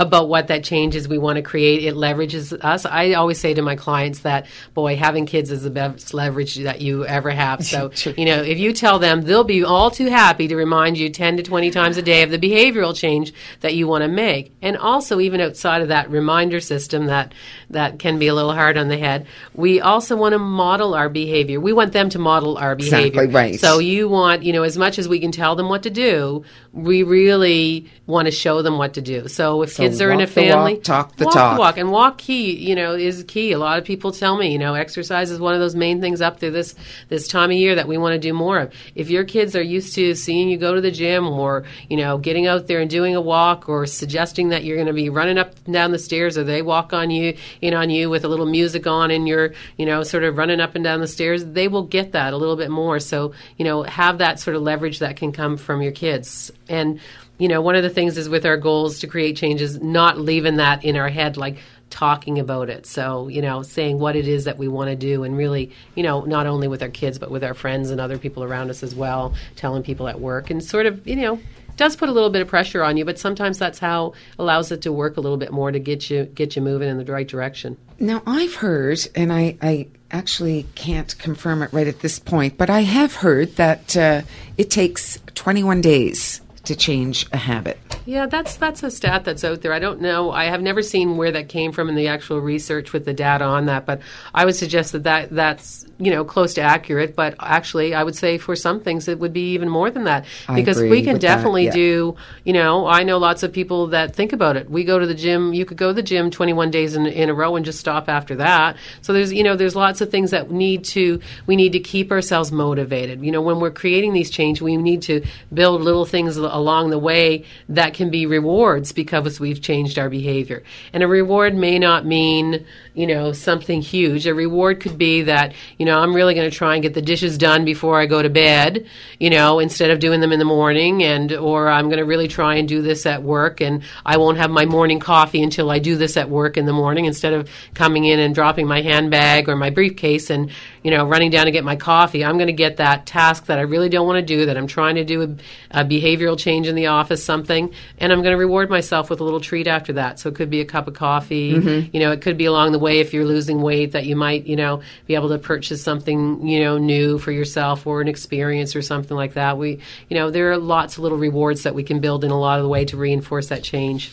about 0.00 0.30
what 0.30 0.48
that 0.48 0.64
change 0.64 0.96
is 0.96 1.06
we 1.06 1.18
want 1.18 1.36
to 1.36 1.42
create, 1.42 1.84
it 1.84 1.94
leverages 1.94 2.58
us. 2.64 2.86
I 2.86 3.12
always 3.12 3.38
say 3.38 3.52
to 3.52 3.60
my 3.60 3.76
clients 3.76 4.20
that, 4.20 4.46
boy, 4.72 4.96
having 4.96 5.26
kids 5.26 5.50
is 5.50 5.62
the 5.62 5.70
best 5.70 6.14
leverage 6.14 6.56
that 6.56 6.80
you 6.80 7.04
ever 7.06 7.30
have. 7.30 7.60
So, 7.70 7.90
you 8.16 8.24
know, 8.24 8.42
if 8.42 8.58
you 8.58 8.72
tell 8.72 8.98
them, 8.98 9.20
they'll 9.20 9.44
be 9.44 9.62
all 9.62 9.90
too 9.90 10.06
happy 10.06 10.48
to 10.48 10.56
remind 10.56 10.96
you 10.96 11.10
10 11.10 11.36
to 11.36 11.42
20 11.42 11.70
times 11.70 11.98
a 11.98 12.02
day 12.02 12.22
of 12.22 12.30
the 12.30 12.38
behavioral 12.38 12.96
change 12.96 13.32
that 13.60 13.74
you 13.74 13.86
want 13.86 14.02
to 14.02 14.08
make. 14.08 14.52
And 14.62 14.76
also, 14.76 15.20
even 15.20 15.40
outside 15.40 15.82
of 15.82 15.88
that 15.88 16.10
reminder 16.10 16.58
system 16.58 17.06
that, 17.06 17.34
that 17.68 17.98
can 17.98 18.18
be 18.18 18.28
a 18.28 18.34
little 18.34 18.54
hard 18.54 18.78
on 18.78 18.88
the 18.88 18.98
head, 18.98 19.26
we 19.54 19.80
also 19.80 20.16
want 20.16 20.32
to 20.32 20.38
model 20.38 20.94
our 20.94 21.08
behavior. 21.08 21.60
We 21.60 21.72
want 21.72 21.92
them 21.92 22.08
to 22.10 22.18
model 22.18 22.56
our 22.56 22.74
behavior. 22.74 23.22
Exactly 23.22 23.26
right. 23.26 23.60
So 23.60 23.78
you 23.78 24.08
want, 24.08 24.42
you 24.42 24.52
know, 24.52 24.62
as 24.62 24.78
much 24.78 24.98
as 24.98 25.06
we 25.08 25.20
can 25.20 25.32
tell 25.32 25.54
them 25.54 25.68
what 25.68 25.82
to 25.84 25.90
do, 25.90 26.44
we 26.72 27.02
really 27.02 27.90
want 28.06 28.26
to 28.26 28.32
show 28.32 28.62
them 28.62 28.78
what 28.78 28.94
to 28.94 29.02
do. 29.02 29.28
So 29.28 29.62
if 29.62 29.72
So 29.72 29.82
kids 29.82 29.89
are 30.00 30.10
in 30.10 30.20
a 30.20 30.26
the 30.26 30.40
walk, 30.42 30.50
family, 30.50 30.76
talk 30.78 31.16
the 31.16 31.24
walk 31.24 31.34
talk. 31.34 31.58
walk, 31.58 31.78
and 31.78 31.90
walk 31.90 32.18
key, 32.18 32.56
you 32.56 32.74
know, 32.74 32.94
is 32.94 33.24
key. 33.26 33.52
A 33.52 33.58
lot 33.58 33.78
of 33.78 33.84
people 33.84 34.12
tell 34.12 34.36
me, 34.36 34.52
you 34.52 34.58
know, 34.58 34.74
exercise 34.74 35.30
is 35.30 35.40
one 35.40 35.54
of 35.54 35.60
those 35.60 35.74
main 35.74 36.00
things 36.00 36.20
up 36.20 36.38
through 36.38 36.50
this 36.50 36.74
this 37.08 37.26
time 37.28 37.50
of 37.50 37.56
year 37.56 37.74
that 37.74 37.88
we 37.88 37.96
want 37.96 38.12
to 38.12 38.18
do 38.18 38.32
more 38.32 38.58
of. 38.58 38.74
If 38.94 39.10
your 39.10 39.24
kids 39.24 39.56
are 39.56 39.62
used 39.62 39.94
to 39.94 40.14
seeing 40.14 40.48
you 40.48 40.58
go 40.58 40.74
to 40.74 40.80
the 40.80 40.90
gym 40.90 41.26
or, 41.26 41.64
you 41.88 41.96
know, 41.96 42.18
getting 42.18 42.46
out 42.46 42.66
there 42.66 42.80
and 42.80 42.90
doing 42.90 43.16
a 43.16 43.20
walk 43.20 43.68
or 43.68 43.86
suggesting 43.86 44.50
that 44.50 44.64
you're 44.64 44.76
going 44.76 44.86
to 44.86 44.92
be 44.92 45.08
running 45.08 45.38
up 45.38 45.54
and 45.64 45.72
down 45.72 45.92
the 45.92 45.98
stairs 45.98 46.36
or 46.36 46.44
they 46.44 46.62
walk 46.62 46.92
on 46.92 47.10
you 47.10 47.36
in 47.60 47.74
on 47.74 47.90
you 47.90 48.10
with 48.10 48.24
a 48.24 48.28
little 48.28 48.46
music 48.46 48.86
on 48.86 49.10
and 49.10 49.26
you're, 49.26 49.52
you 49.76 49.86
know, 49.86 50.02
sort 50.02 50.24
of 50.24 50.36
running 50.36 50.60
up 50.60 50.74
and 50.74 50.84
down 50.84 51.00
the 51.00 51.08
stairs, 51.08 51.44
they 51.44 51.68
will 51.68 51.84
get 51.84 52.12
that 52.12 52.32
a 52.32 52.36
little 52.36 52.56
bit 52.56 52.70
more. 52.70 53.00
So, 53.00 53.32
you 53.56 53.64
know, 53.64 53.82
have 53.82 54.18
that 54.18 54.40
sort 54.40 54.56
of 54.56 54.62
leverage 54.62 54.98
that 54.98 55.16
can 55.16 55.32
come 55.32 55.56
from 55.56 55.82
your 55.82 55.92
kids. 55.92 56.50
And 56.68 57.00
you 57.40 57.48
know, 57.48 57.60
one 57.60 57.74
of 57.74 57.82
the 57.82 57.90
things 57.90 58.16
is 58.16 58.28
with 58.28 58.46
our 58.46 58.56
goals 58.56 59.00
to 59.00 59.06
create 59.06 59.36
changes, 59.36 59.80
not 59.80 60.18
leaving 60.18 60.56
that 60.56 60.84
in 60.84 60.96
our 60.96 61.08
head 61.08 61.36
like, 61.36 61.56
talking 61.90 62.38
about 62.38 62.70
it. 62.70 62.86
So, 62.86 63.28
you 63.28 63.42
know, 63.42 63.62
saying 63.62 63.98
what 63.98 64.16
it 64.16 64.26
is 64.26 64.44
that 64.44 64.56
we 64.58 64.68
want 64.68 64.90
to 64.90 64.96
do 64.96 65.24
and 65.24 65.36
really, 65.36 65.72
you 65.94 66.02
know, 66.02 66.22
not 66.22 66.46
only 66.46 66.68
with 66.68 66.82
our 66.82 66.88
kids, 66.88 67.18
but 67.18 67.30
with 67.30 67.44
our 67.44 67.54
friends 67.54 67.90
and 67.90 68.00
other 68.00 68.16
people 68.16 68.44
around 68.44 68.70
us 68.70 68.82
as 68.82 68.94
well, 68.94 69.34
telling 69.56 69.82
people 69.82 70.08
at 70.08 70.20
work 70.20 70.50
and 70.50 70.62
sort 70.62 70.86
of, 70.86 71.06
you 71.06 71.16
know, 71.16 71.40
does 71.76 71.96
put 71.96 72.08
a 72.08 72.12
little 72.12 72.30
bit 72.30 72.42
of 72.42 72.48
pressure 72.48 72.82
on 72.82 72.96
you, 72.96 73.04
but 73.04 73.18
sometimes 73.18 73.58
that's 73.58 73.78
how 73.78 74.12
allows 74.38 74.70
it 74.70 74.82
to 74.82 74.92
work 74.92 75.16
a 75.16 75.20
little 75.20 75.38
bit 75.38 75.50
more 75.50 75.72
to 75.72 75.78
get 75.78 76.10
you 76.10 76.24
get 76.26 76.54
you 76.54 76.62
moving 76.62 76.88
in 76.88 76.98
the 76.98 77.04
right 77.10 77.26
direction. 77.26 77.76
Now 77.98 78.22
I've 78.26 78.56
heard, 78.56 79.00
and 79.14 79.32
I, 79.32 79.56
I 79.62 79.88
actually 80.10 80.66
can't 80.74 81.16
confirm 81.18 81.62
it 81.62 81.72
right 81.72 81.86
at 81.86 82.00
this 82.00 82.18
point, 82.18 82.58
but 82.58 82.68
I 82.68 82.82
have 82.82 83.16
heard 83.16 83.56
that 83.56 83.96
uh, 83.96 84.22
it 84.58 84.70
takes 84.70 85.18
21 85.34 85.80
days 85.80 86.42
to 86.70 86.76
change 86.76 87.26
a 87.32 87.36
habit. 87.36 87.89
Yeah, 88.10 88.26
that's 88.26 88.56
that's 88.56 88.82
a 88.82 88.90
stat 88.90 89.24
that's 89.24 89.44
out 89.44 89.60
there. 89.60 89.72
I 89.72 89.78
don't 89.78 90.00
know. 90.00 90.32
I 90.32 90.46
have 90.46 90.60
never 90.60 90.82
seen 90.82 91.16
where 91.16 91.30
that 91.30 91.48
came 91.48 91.70
from 91.70 91.88
in 91.88 91.94
the 91.94 92.08
actual 92.08 92.40
research 92.40 92.92
with 92.92 93.04
the 93.04 93.14
data 93.14 93.44
on 93.44 93.66
that, 93.66 93.86
but 93.86 94.00
I 94.34 94.44
would 94.44 94.56
suggest 94.56 94.90
that, 94.90 95.04
that 95.04 95.30
that's 95.30 95.86
you 95.96 96.10
know 96.10 96.24
close 96.24 96.54
to 96.54 96.60
accurate. 96.60 97.14
But 97.14 97.36
actually, 97.38 97.94
I 97.94 98.02
would 98.02 98.16
say 98.16 98.36
for 98.36 98.56
some 98.56 98.80
things 98.80 99.06
it 99.06 99.20
would 99.20 99.32
be 99.32 99.52
even 99.52 99.68
more 99.68 99.92
than 99.92 100.04
that 100.04 100.24
because 100.52 100.80
we 100.80 101.04
can 101.04 101.18
definitely 101.18 101.66
that, 101.66 101.76
yeah. 101.76 101.84
do. 101.84 102.16
You 102.42 102.52
know, 102.52 102.88
I 102.88 103.04
know 103.04 103.16
lots 103.18 103.44
of 103.44 103.52
people 103.52 103.86
that 103.88 104.16
think 104.16 104.32
about 104.32 104.56
it. 104.56 104.68
We 104.68 104.82
go 104.82 104.98
to 104.98 105.06
the 105.06 105.14
gym. 105.14 105.54
You 105.54 105.64
could 105.64 105.76
go 105.76 105.90
to 105.90 105.94
the 105.94 106.02
gym 106.02 106.32
21 106.32 106.72
days 106.72 106.96
in, 106.96 107.06
in 107.06 107.28
a 107.28 107.34
row 107.34 107.54
and 107.54 107.64
just 107.64 107.78
stop 107.78 108.08
after 108.08 108.34
that. 108.36 108.76
So 109.02 109.12
there's 109.12 109.32
you 109.32 109.44
know 109.44 109.54
there's 109.54 109.76
lots 109.76 110.00
of 110.00 110.10
things 110.10 110.32
that 110.32 110.50
need 110.50 110.82
to 110.86 111.20
we 111.46 111.54
need 111.54 111.70
to 111.74 111.80
keep 111.80 112.10
ourselves 112.10 112.50
motivated. 112.50 113.24
You 113.24 113.30
know, 113.30 113.40
when 113.40 113.60
we're 113.60 113.70
creating 113.70 114.14
these 114.14 114.30
change, 114.30 114.60
we 114.60 114.76
need 114.76 115.02
to 115.02 115.24
build 115.54 115.82
little 115.82 116.06
things 116.06 116.36
along 116.36 116.90
the 116.90 116.98
way 116.98 117.44
that 117.68 117.94
can 118.00 118.08
be 118.08 118.24
rewards 118.24 118.92
because 118.92 119.38
we've 119.38 119.60
changed 119.60 119.98
our 119.98 120.08
behavior. 120.08 120.62
And 120.94 121.02
a 121.02 121.06
reward 121.06 121.54
may 121.54 121.78
not 121.78 122.06
mean, 122.06 122.64
you 122.94 123.06
know, 123.06 123.34
something 123.34 123.82
huge. 123.82 124.26
A 124.26 124.34
reward 124.34 124.80
could 124.80 124.96
be 124.96 125.20
that, 125.24 125.52
you 125.76 125.84
know, 125.84 125.98
I'm 125.98 126.16
really 126.16 126.32
going 126.32 126.50
to 126.50 126.56
try 126.56 126.72
and 126.72 126.82
get 126.82 126.94
the 126.94 127.02
dishes 127.02 127.36
done 127.36 127.66
before 127.66 128.00
I 128.00 128.06
go 128.06 128.22
to 128.22 128.30
bed, 128.30 128.86
you 129.18 129.28
know, 129.28 129.58
instead 129.58 129.90
of 129.90 129.98
doing 129.98 130.20
them 130.20 130.32
in 130.32 130.38
the 130.38 130.46
morning 130.46 131.02
and 131.02 131.30
or 131.30 131.68
I'm 131.68 131.88
going 131.90 131.98
to 131.98 132.06
really 132.06 132.26
try 132.26 132.54
and 132.54 132.66
do 132.66 132.80
this 132.80 133.04
at 133.04 133.22
work 133.22 133.60
and 133.60 133.82
I 134.06 134.16
won't 134.16 134.38
have 134.38 134.50
my 134.50 134.64
morning 134.64 134.98
coffee 134.98 135.42
until 135.42 135.70
I 135.70 135.78
do 135.78 135.96
this 135.96 136.16
at 136.16 136.30
work 136.30 136.56
in 136.56 136.64
the 136.64 136.72
morning 136.72 137.04
instead 137.04 137.34
of 137.34 137.50
coming 137.74 138.06
in 138.06 138.18
and 138.18 138.34
dropping 138.34 138.66
my 138.66 138.80
handbag 138.80 139.46
or 139.46 139.56
my 139.56 139.68
briefcase 139.68 140.30
and, 140.30 140.50
you 140.82 140.90
know, 140.90 141.06
running 141.06 141.30
down 141.30 141.44
to 141.44 141.50
get 141.50 141.64
my 141.64 141.76
coffee. 141.76 142.24
I'm 142.24 142.38
going 142.38 142.46
to 142.46 142.54
get 142.54 142.78
that 142.78 143.04
task 143.04 143.44
that 143.44 143.58
I 143.58 143.62
really 143.62 143.90
don't 143.90 144.06
want 144.06 144.26
to 144.26 144.36
do 144.36 144.46
that 144.46 144.56
I'm 144.56 144.66
trying 144.66 144.94
to 144.94 145.04
do 145.04 145.20
a, 145.20 145.80
a 145.82 145.84
behavioral 145.84 146.38
change 146.38 146.66
in 146.66 146.74
the 146.74 146.86
office 146.86 147.22
something 147.22 147.74
and 147.98 148.12
I'm 148.12 148.22
going 148.22 148.32
to 148.32 148.38
reward 148.38 148.70
myself 148.70 149.10
with 149.10 149.20
a 149.20 149.24
little 149.24 149.40
treat 149.40 149.66
after 149.66 149.94
that. 149.94 150.18
So 150.18 150.28
it 150.28 150.34
could 150.34 150.50
be 150.50 150.60
a 150.60 150.64
cup 150.64 150.88
of 150.88 150.94
coffee. 150.94 151.54
Mm-hmm. 151.54 151.94
You 151.94 152.00
know, 152.00 152.12
it 152.12 152.22
could 152.22 152.36
be 152.36 152.46
along 152.46 152.72
the 152.72 152.78
way 152.78 153.00
if 153.00 153.12
you're 153.12 153.24
losing 153.24 153.62
weight 153.62 153.92
that 153.92 154.06
you 154.06 154.16
might, 154.16 154.46
you 154.46 154.56
know, 154.56 154.82
be 155.06 155.14
able 155.14 155.28
to 155.30 155.38
purchase 155.38 155.82
something, 155.82 156.46
you 156.46 156.60
know, 156.60 156.78
new 156.78 157.18
for 157.18 157.32
yourself 157.32 157.86
or 157.86 158.00
an 158.00 158.08
experience 158.08 158.76
or 158.76 158.82
something 158.82 159.16
like 159.16 159.34
that. 159.34 159.58
We, 159.58 159.80
you 160.08 160.16
know, 160.16 160.30
there 160.30 160.50
are 160.52 160.58
lots 160.58 160.96
of 160.96 161.02
little 161.02 161.18
rewards 161.18 161.64
that 161.64 161.74
we 161.74 161.82
can 161.82 162.00
build 162.00 162.24
in 162.24 162.30
a 162.30 162.38
lot 162.38 162.58
of 162.58 162.62
the 162.62 162.68
way 162.68 162.84
to 162.86 162.96
reinforce 162.96 163.48
that 163.48 163.62
change. 163.62 164.10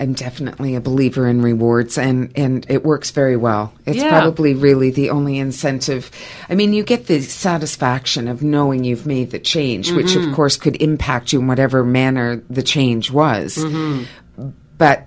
I'm 0.00 0.12
definitely 0.12 0.74
a 0.76 0.80
believer 0.80 1.26
in 1.26 1.42
rewards 1.42 1.98
and, 1.98 2.32
and 2.36 2.64
it 2.68 2.84
works 2.84 3.10
very 3.10 3.36
well. 3.36 3.72
It's 3.84 3.98
yeah. 3.98 4.10
probably 4.10 4.54
really 4.54 4.90
the 4.90 5.10
only 5.10 5.38
incentive. 5.38 6.10
I 6.48 6.54
mean, 6.54 6.72
you 6.72 6.84
get 6.84 7.06
the 7.06 7.20
satisfaction 7.20 8.28
of 8.28 8.42
knowing 8.42 8.84
you've 8.84 9.06
made 9.06 9.30
the 9.30 9.38
change, 9.38 9.88
mm-hmm. 9.88 9.96
which 9.96 10.14
of 10.14 10.22
mm-hmm. 10.22 10.34
course 10.34 10.56
could 10.56 10.80
impact 10.80 11.32
you 11.32 11.40
in 11.40 11.48
whatever 11.48 11.84
manner 11.84 12.42
the 12.48 12.62
change 12.62 13.10
was. 13.10 13.56
Mm-hmm. 13.56 14.50
But, 14.76 15.06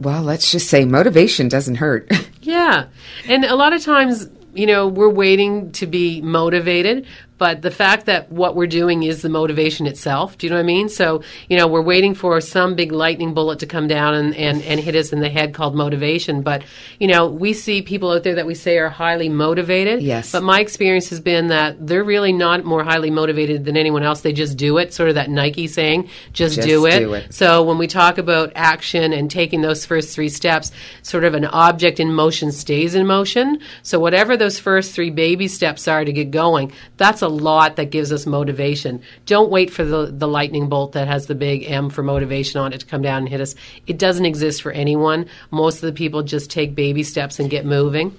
well, 0.00 0.22
let's 0.22 0.50
just 0.50 0.68
say 0.68 0.86
motivation 0.86 1.48
doesn't 1.48 1.76
hurt. 1.76 2.10
yeah. 2.40 2.86
And 3.28 3.44
a 3.44 3.56
lot 3.56 3.74
of 3.74 3.82
times, 3.82 4.28
you 4.54 4.66
know, 4.66 4.88
we're 4.88 5.10
waiting 5.10 5.72
to 5.72 5.86
be 5.86 6.22
motivated, 6.22 7.06
but 7.38 7.62
the 7.62 7.70
fact 7.70 8.06
that 8.06 8.30
what 8.32 8.56
we're 8.56 8.66
doing 8.66 9.02
is 9.02 9.22
the 9.22 9.28
motivation 9.28 9.86
itself. 9.86 10.38
Do 10.38 10.46
you 10.46 10.50
know 10.50 10.56
what 10.56 10.62
I 10.62 10.66
mean? 10.66 10.88
So, 10.88 11.22
you 11.48 11.56
know, 11.56 11.66
we're 11.66 11.82
waiting 11.82 12.14
for 12.14 12.40
some 12.40 12.74
big 12.74 12.92
lightning 12.92 13.34
bullet 13.34 13.58
to 13.58 13.66
come 13.66 13.88
down 13.88 14.14
and, 14.14 14.34
and, 14.34 14.62
and 14.62 14.80
hit 14.80 14.94
us 14.94 15.12
in 15.12 15.20
the 15.20 15.28
head 15.28 15.52
called 15.52 15.74
motivation. 15.74 16.42
But, 16.42 16.64
you 16.98 17.08
know, 17.08 17.26
we 17.26 17.52
see 17.52 17.82
people 17.82 18.10
out 18.10 18.22
there 18.22 18.36
that 18.36 18.46
we 18.46 18.54
say 18.54 18.78
are 18.78 18.88
highly 18.88 19.28
motivated. 19.28 20.02
Yes. 20.02 20.32
But 20.32 20.42
my 20.42 20.60
experience 20.60 21.10
has 21.10 21.20
been 21.20 21.48
that 21.48 21.86
they're 21.86 22.04
really 22.04 22.32
not 22.32 22.64
more 22.64 22.84
highly 22.84 23.10
motivated 23.10 23.64
than 23.64 23.76
anyone 23.76 24.02
else. 24.02 24.22
They 24.22 24.32
just 24.32 24.56
do 24.56 24.78
it, 24.78 24.94
sort 24.94 25.08
of 25.10 25.16
that 25.16 25.28
Nike 25.28 25.66
saying, 25.66 26.08
just, 26.32 26.56
just 26.56 26.66
do, 26.66 26.86
it. 26.86 26.98
do 27.00 27.14
it. 27.14 27.34
So 27.34 27.62
when 27.62 27.78
we 27.78 27.86
talk 27.86 28.18
about 28.18 28.52
action 28.54 29.12
and 29.12 29.30
taking 29.30 29.60
those 29.60 29.84
first 29.84 30.14
three 30.14 30.28
steps, 30.28 30.72
sort 31.02 31.24
of 31.24 31.34
an 31.34 31.44
object 31.44 32.00
in 32.00 32.12
motion 32.12 32.50
stays 32.52 32.94
in 32.94 33.06
motion. 33.06 33.60
So 33.82 34.00
whatever 34.00 34.36
those 34.36 34.58
first 34.58 34.94
three 34.94 35.10
baby 35.10 35.48
steps 35.48 35.86
are 35.86 36.04
to 36.04 36.12
get 36.12 36.30
going, 36.30 36.72
that's 36.96 37.22
a 37.22 37.25
lot 37.28 37.76
that 37.76 37.90
gives 37.90 38.12
us 38.12 38.26
motivation. 38.26 39.02
Don't 39.24 39.50
wait 39.50 39.70
for 39.72 39.84
the, 39.84 40.06
the 40.06 40.28
lightning 40.28 40.68
bolt 40.68 40.92
that 40.92 41.08
has 41.08 41.26
the 41.26 41.34
big 41.34 41.70
M 41.70 41.90
for 41.90 42.02
motivation 42.02 42.60
on 42.60 42.72
it 42.72 42.80
to 42.80 42.86
come 42.86 43.02
down 43.02 43.18
and 43.18 43.28
hit 43.28 43.40
us. 43.40 43.54
It 43.86 43.98
doesn't 43.98 44.26
exist 44.26 44.62
for 44.62 44.72
anyone. 44.72 45.26
Most 45.50 45.76
of 45.76 45.82
the 45.82 45.92
people 45.92 46.22
just 46.22 46.50
take 46.50 46.74
baby 46.74 47.02
steps 47.02 47.38
and 47.38 47.50
get 47.50 47.64
moving. 47.64 48.16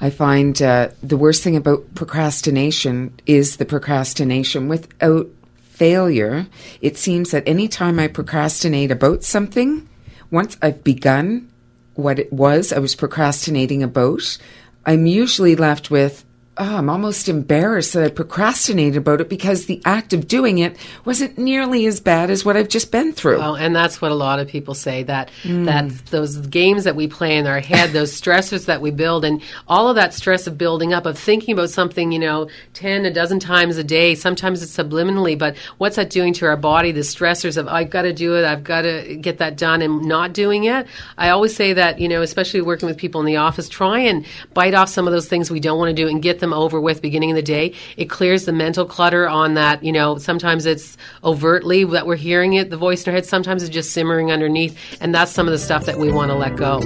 I 0.00 0.10
find 0.10 0.60
uh, 0.62 0.88
the 1.02 1.16
worst 1.16 1.42
thing 1.42 1.56
about 1.56 1.94
procrastination 1.94 3.12
is 3.26 3.56
the 3.56 3.64
procrastination 3.64 4.68
without 4.68 5.28
failure. 5.62 6.46
It 6.80 6.96
seems 6.96 7.32
that 7.32 7.42
any 7.46 7.68
time 7.68 7.98
I 7.98 8.08
procrastinate 8.08 8.90
about 8.90 9.24
something, 9.24 9.88
once 10.30 10.56
I've 10.62 10.84
begun 10.84 11.50
what 11.94 12.18
it 12.18 12.32
was 12.32 12.72
I 12.72 12.78
was 12.78 12.94
procrastinating 12.94 13.82
about, 13.82 14.38
I'm 14.86 15.06
usually 15.06 15.56
left 15.56 15.90
with, 15.90 16.24
oh, 16.56 16.76
I'm 16.76 16.88
almost 16.88 17.28
embarrassed 17.28 17.94
that 17.94 18.04
I 18.04 18.08
procrastinated 18.08 18.96
about 18.96 19.20
it 19.20 19.28
because 19.28 19.66
the 19.66 19.80
act 19.84 20.12
of 20.12 20.28
doing 20.28 20.58
it 20.58 20.76
wasn't 21.04 21.36
nearly 21.36 21.86
as 21.86 22.00
bad 22.00 22.30
as 22.30 22.44
what 22.44 22.56
I've 22.56 22.68
just 22.68 22.92
been 22.92 23.12
through. 23.12 23.38
Well, 23.38 23.56
and 23.56 23.74
that's 23.74 24.00
what 24.00 24.12
a 24.12 24.14
lot 24.14 24.38
of 24.38 24.48
people 24.48 24.74
say 24.74 25.02
that 25.04 25.30
mm. 25.42 25.64
that 25.64 26.06
those 26.06 26.36
games 26.46 26.84
that 26.84 26.96
we 26.96 27.08
play 27.08 27.36
in 27.36 27.46
our 27.46 27.60
head, 27.60 27.92
those 27.92 28.18
stressors 28.18 28.66
that 28.66 28.80
we 28.80 28.90
build, 28.90 29.24
and 29.24 29.42
all 29.66 29.88
of 29.88 29.96
that 29.96 30.14
stress 30.14 30.46
of 30.46 30.56
building 30.56 30.92
up, 30.92 31.06
of 31.06 31.18
thinking 31.18 31.54
about 31.54 31.70
something, 31.70 32.12
you 32.12 32.18
know, 32.18 32.48
ten, 32.72 33.04
a 33.04 33.10
dozen 33.10 33.40
times 33.40 33.76
a 33.76 33.84
day. 33.84 34.14
Sometimes 34.14 34.62
it's 34.62 34.76
subliminally, 34.76 35.36
but 35.36 35.56
what's 35.78 35.96
that 35.96 36.10
doing 36.10 36.32
to 36.34 36.46
our 36.46 36.56
body? 36.56 36.92
The 36.92 37.00
stressors 37.00 37.56
of 37.56 37.66
I've 37.66 37.90
got 37.90 38.02
to 38.02 38.12
do 38.12 38.36
it, 38.36 38.44
I've 38.44 38.64
got 38.64 38.82
to 38.82 39.16
get 39.16 39.38
that 39.38 39.56
done, 39.56 39.82
and 39.82 40.02
not 40.02 40.32
doing 40.32 40.64
it. 40.64 40.86
I 41.18 41.30
always 41.30 41.54
say 41.54 41.72
that, 41.72 41.98
you 41.98 42.08
know, 42.08 42.22
especially 42.22 42.60
working 42.60 42.86
with 42.86 42.96
people 42.96 43.20
in 43.20 43.26
the 43.26 43.36
office, 43.36 43.68
try 43.68 44.00
and 44.00 44.24
bite 44.52 44.74
off 44.74 44.88
some 44.88 45.06
of 45.06 45.12
those 45.12 45.28
things 45.28 45.50
we 45.50 45.60
don't 45.60 45.78
want 45.78 45.88
to 45.88 45.94
do 45.94 46.08
and 46.08 46.22
get 46.22 46.43
them 46.44 46.52
over 46.52 46.80
with 46.80 47.02
beginning 47.02 47.30
of 47.30 47.36
the 47.36 47.42
day. 47.42 47.74
It 47.96 48.06
clears 48.06 48.44
the 48.44 48.52
mental 48.52 48.84
clutter 48.84 49.26
on 49.28 49.54
that, 49.54 49.82
you 49.82 49.92
know, 49.92 50.18
sometimes 50.18 50.66
it's 50.66 50.96
overtly 51.24 51.84
that 51.84 52.06
we're 52.06 52.16
hearing 52.16 52.52
it, 52.54 52.70
the 52.70 52.76
voice 52.76 53.04
in 53.04 53.10
our 53.10 53.14
head, 53.14 53.26
sometimes 53.26 53.62
it's 53.62 53.72
just 53.72 53.92
simmering 53.92 54.30
underneath, 54.30 54.78
and 55.00 55.14
that's 55.14 55.32
some 55.32 55.46
of 55.48 55.52
the 55.52 55.58
stuff 55.58 55.86
that 55.86 55.98
we 55.98 56.12
want 56.12 56.30
to 56.30 56.36
let 56.36 56.56
go. 56.56 56.80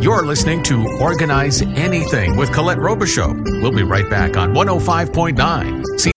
You're 0.00 0.24
listening 0.24 0.62
to 0.64 0.86
Organize 1.00 1.62
Anything 1.62 2.36
with 2.36 2.52
Colette 2.52 2.78
Robichaux. 2.78 3.62
We'll 3.62 3.72
be 3.72 3.82
right 3.82 4.08
back 4.08 4.36
on 4.36 4.54
105.9. 4.54 5.84
See- 5.98 6.12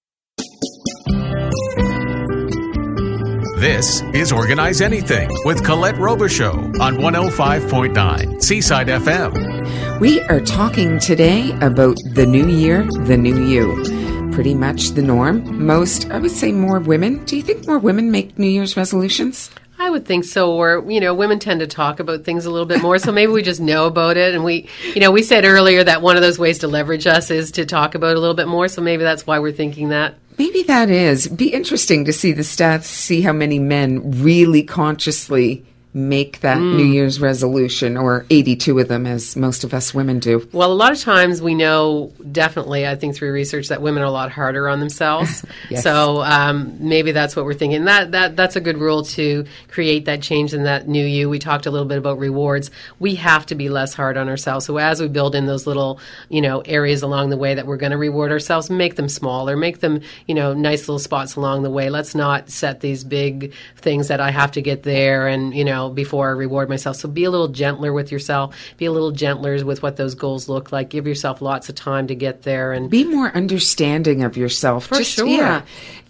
this 3.57 4.01
is 4.13 4.31
Organize 4.31 4.81
Anything 4.81 5.29
with 5.43 5.65
Colette 5.65 5.95
Robichaux 5.95 6.79
on 6.79 6.97
105.9 6.97 8.41
Seaside 8.41 8.87
FM. 8.87 9.58
We 9.99 10.21
are 10.21 10.39
talking 10.39 10.97
today 10.97 11.51
about 11.59 11.97
the 12.05 12.25
new 12.25 12.47
year, 12.47 12.83
the 12.83 13.17
new 13.17 13.43
you. 13.43 14.31
Pretty 14.31 14.53
much 14.53 14.91
the 14.91 15.01
norm. 15.01 15.67
Most, 15.67 16.09
I 16.09 16.19
would 16.19 16.31
say 16.31 16.53
more 16.53 16.79
women. 16.79 17.25
Do 17.25 17.35
you 17.35 17.41
think 17.41 17.67
more 17.67 17.79
women 17.79 18.09
make 18.09 18.39
New 18.39 18.47
Year's 18.47 18.77
resolutions? 18.77 19.51
I 19.77 19.89
would 19.89 20.05
think 20.05 20.23
so. 20.23 20.53
Or, 20.53 20.89
you 20.89 21.01
know, 21.01 21.13
women 21.13 21.37
tend 21.37 21.59
to 21.59 21.67
talk 21.67 21.99
about 21.99 22.23
things 22.23 22.45
a 22.45 22.49
little 22.49 22.65
bit 22.65 22.81
more. 22.81 22.97
So 22.97 23.11
maybe 23.11 23.33
we 23.33 23.41
just 23.41 23.59
know 23.59 23.87
about 23.87 24.15
it. 24.15 24.33
And 24.33 24.45
we, 24.45 24.69
you 24.85 25.01
know, 25.01 25.11
we 25.11 25.21
said 25.21 25.43
earlier 25.43 25.83
that 25.83 26.01
one 26.01 26.15
of 26.15 26.21
those 26.21 26.39
ways 26.39 26.59
to 26.59 26.69
leverage 26.69 27.05
us 27.05 27.29
is 27.29 27.51
to 27.51 27.65
talk 27.65 27.93
about 27.93 28.11
it 28.11 28.17
a 28.17 28.21
little 28.21 28.35
bit 28.35 28.47
more. 28.47 28.69
So 28.69 28.81
maybe 28.81 29.03
that's 29.03 29.27
why 29.27 29.39
we're 29.39 29.51
thinking 29.51 29.89
that. 29.89 30.15
Maybe 30.37 30.63
that 30.63 30.89
is. 30.89 31.27
Be 31.27 31.49
interesting 31.49 32.05
to 32.05 32.13
see 32.13 32.31
the 32.31 32.43
stats, 32.43 32.83
see 32.83 33.19
how 33.19 33.33
many 33.33 33.59
men 33.59 34.21
really 34.23 34.63
consciously 34.63 35.65
make 35.91 36.41
that 36.41 36.59
mm. 36.59 36.77
New 36.77 36.85
Year's 36.85 37.19
resolution, 37.19 37.97
or 37.97 38.25
82 38.29 38.77
of 38.77 38.87
them, 38.87 39.07
as 39.07 39.35
most 39.35 39.63
of 39.63 39.73
us 39.73 39.91
women 39.91 40.19
do? 40.19 40.47
Well, 40.51 40.71
a 40.71 40.73
lot 40.73 40.91
of 40.91 40.99
times 40.99 41.41
we 41.41 41.55
know 41.55 42.13
definitely, 42.31 42.85
I 42.87 42.95
think 42.95 43.15
through 43.15 43.31
research, 43.31 43.69
that 43.69 43.81
women 43.81 44.03
are 44.03 44.07
a 44.07 44.11
lot 44.11 44.31
harder 44.31 44.69
on 44.69 44.79
themselves. 44.79 45.43
yes. 45.69 45.81
So 45.81 46.21
um, 46.21 46.77
maybe 46.79 47.11
that's 47.11 47.35
what 47.35 47.45
we're 47.45 47.55
thinking. 47.55 47.85
That 47.85 48.11
that 48.11 48.35
that's 48.35 48.55
a 48.55 48.61
good 48.61 48.77
rule 48.77 49.03
to 49.03 49.45
create 49.67 50.05
that 50.05 50.21
change 50.21 50.53
in 50.53 50.63
that 50.63 50.87
new 50.87 51.03
you. 51.03 51.27
We 51.27 51.39
talked 51.39 51.65
a 51.65 51.71
little 51.71 51.87
bit 51.87 51.97
about 51.97 52.19
rewards. 52.19 52.69
We 52.99 53.15
have 53.15 53.47
to 53.47 53.55
be 53.55 53.69
less 53.69 53.95
hard 53.95 54.15
on 54.15 54.29
ourselves. 54.29 54.65
So 54.65 54.77
as 54.77 55.01
we 55.01 55.07
build 55.07 55.33
in 55.33 55.47
those 55.47 55.65
little, 55.65 55.99
you 56.29 56.41
know, 56.41 56.59
areas 56.61 57.01
along 57.01 57.31
the 57.31 57.37
way 57.37 57.55
that 57.55 57.65
we're 57.65 57.77
going 57.77 57.91
to 57.91 57.97
reward 57.97 58.31
ourselves, 58.31 58.69
make 58.69 58.95
them 58.95 59.09
smaller, 59.09 59.57
make 59.57 59.79
them, 59.79 60.01
you 60.27 60.35
know, 60.35 60.53
nice 60.53 60.81
little 60.81 60.99
spots 60.99 61.35
along 61.35 61.63
the 61.63 61.71
way. 61.71 61.89
Let's 61.89 62.13
not 62.13 62.51
set 62.51 62.81
these 62.81 63.03
big 63.03 63.53
things 63.77 64.09
that 64.09 64.19
I 64.19 64.29
have 64.29 64.51
to 64.51 64.61
get 64.61 64.83
there 64.83 65.27
and, 65.27 65.55
you 65.55 65.65
know, 65.65 65.78
know, 65.79 65.89
before 65.89 66.27
I 66.29 66.31
reward 66.31 66.69
myself. 66.69 66.97
So 66.97 67.07
be 67.07 67.23
a 67.23 67.31
little 67.31 67.47
gentler 67.47 67.91
with 67.93 68.11
yourself. 68.11 68.55
Be 68.77 68.85
a 68.85 68.91
little 68.91 69.11
gentler 69.11 69.63
with 69.65 69.81
what 69.81 69.97
those 69.97 70.15
goals 70.15 70.49
look 70.49 70.71
like. 70.71 70.89
Give 70.89 71.07
yourself 71.07 71.41
lots 71.41 71.69
of 71.69 71.75
time 71.75 72.07
to 72.07 72.15
get 72.15 72.43
there 72.43 72.73
and 72.73 72.89
be 72.89 73.03
more 73.03 73.29
understanding 73.35 74.23
of 74.23 74.37
yourself. 74.37 74.87
For 74.87 74.95
Just, 74.97 75.15
sure. 75.15 75.27
Yeah, 75.27 75.61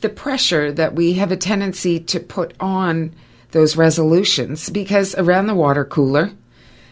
the 0.01 0.09
pressure 0.09 0.71
that 0.73 0.95
we 0.95 1.13
have 1.13 1.31
a 1.31 1.37
tendency 1.37 1.99
to 1.99 2.19
put 2.19 2.53
on 2.59 3.13
those 3.51 3.75
resolutions 3.75 4.69
because 4.69 5.15
around 5.15 5.47
the 5.47 5.55
water 5.55 5.85
cooler 5.85 6.31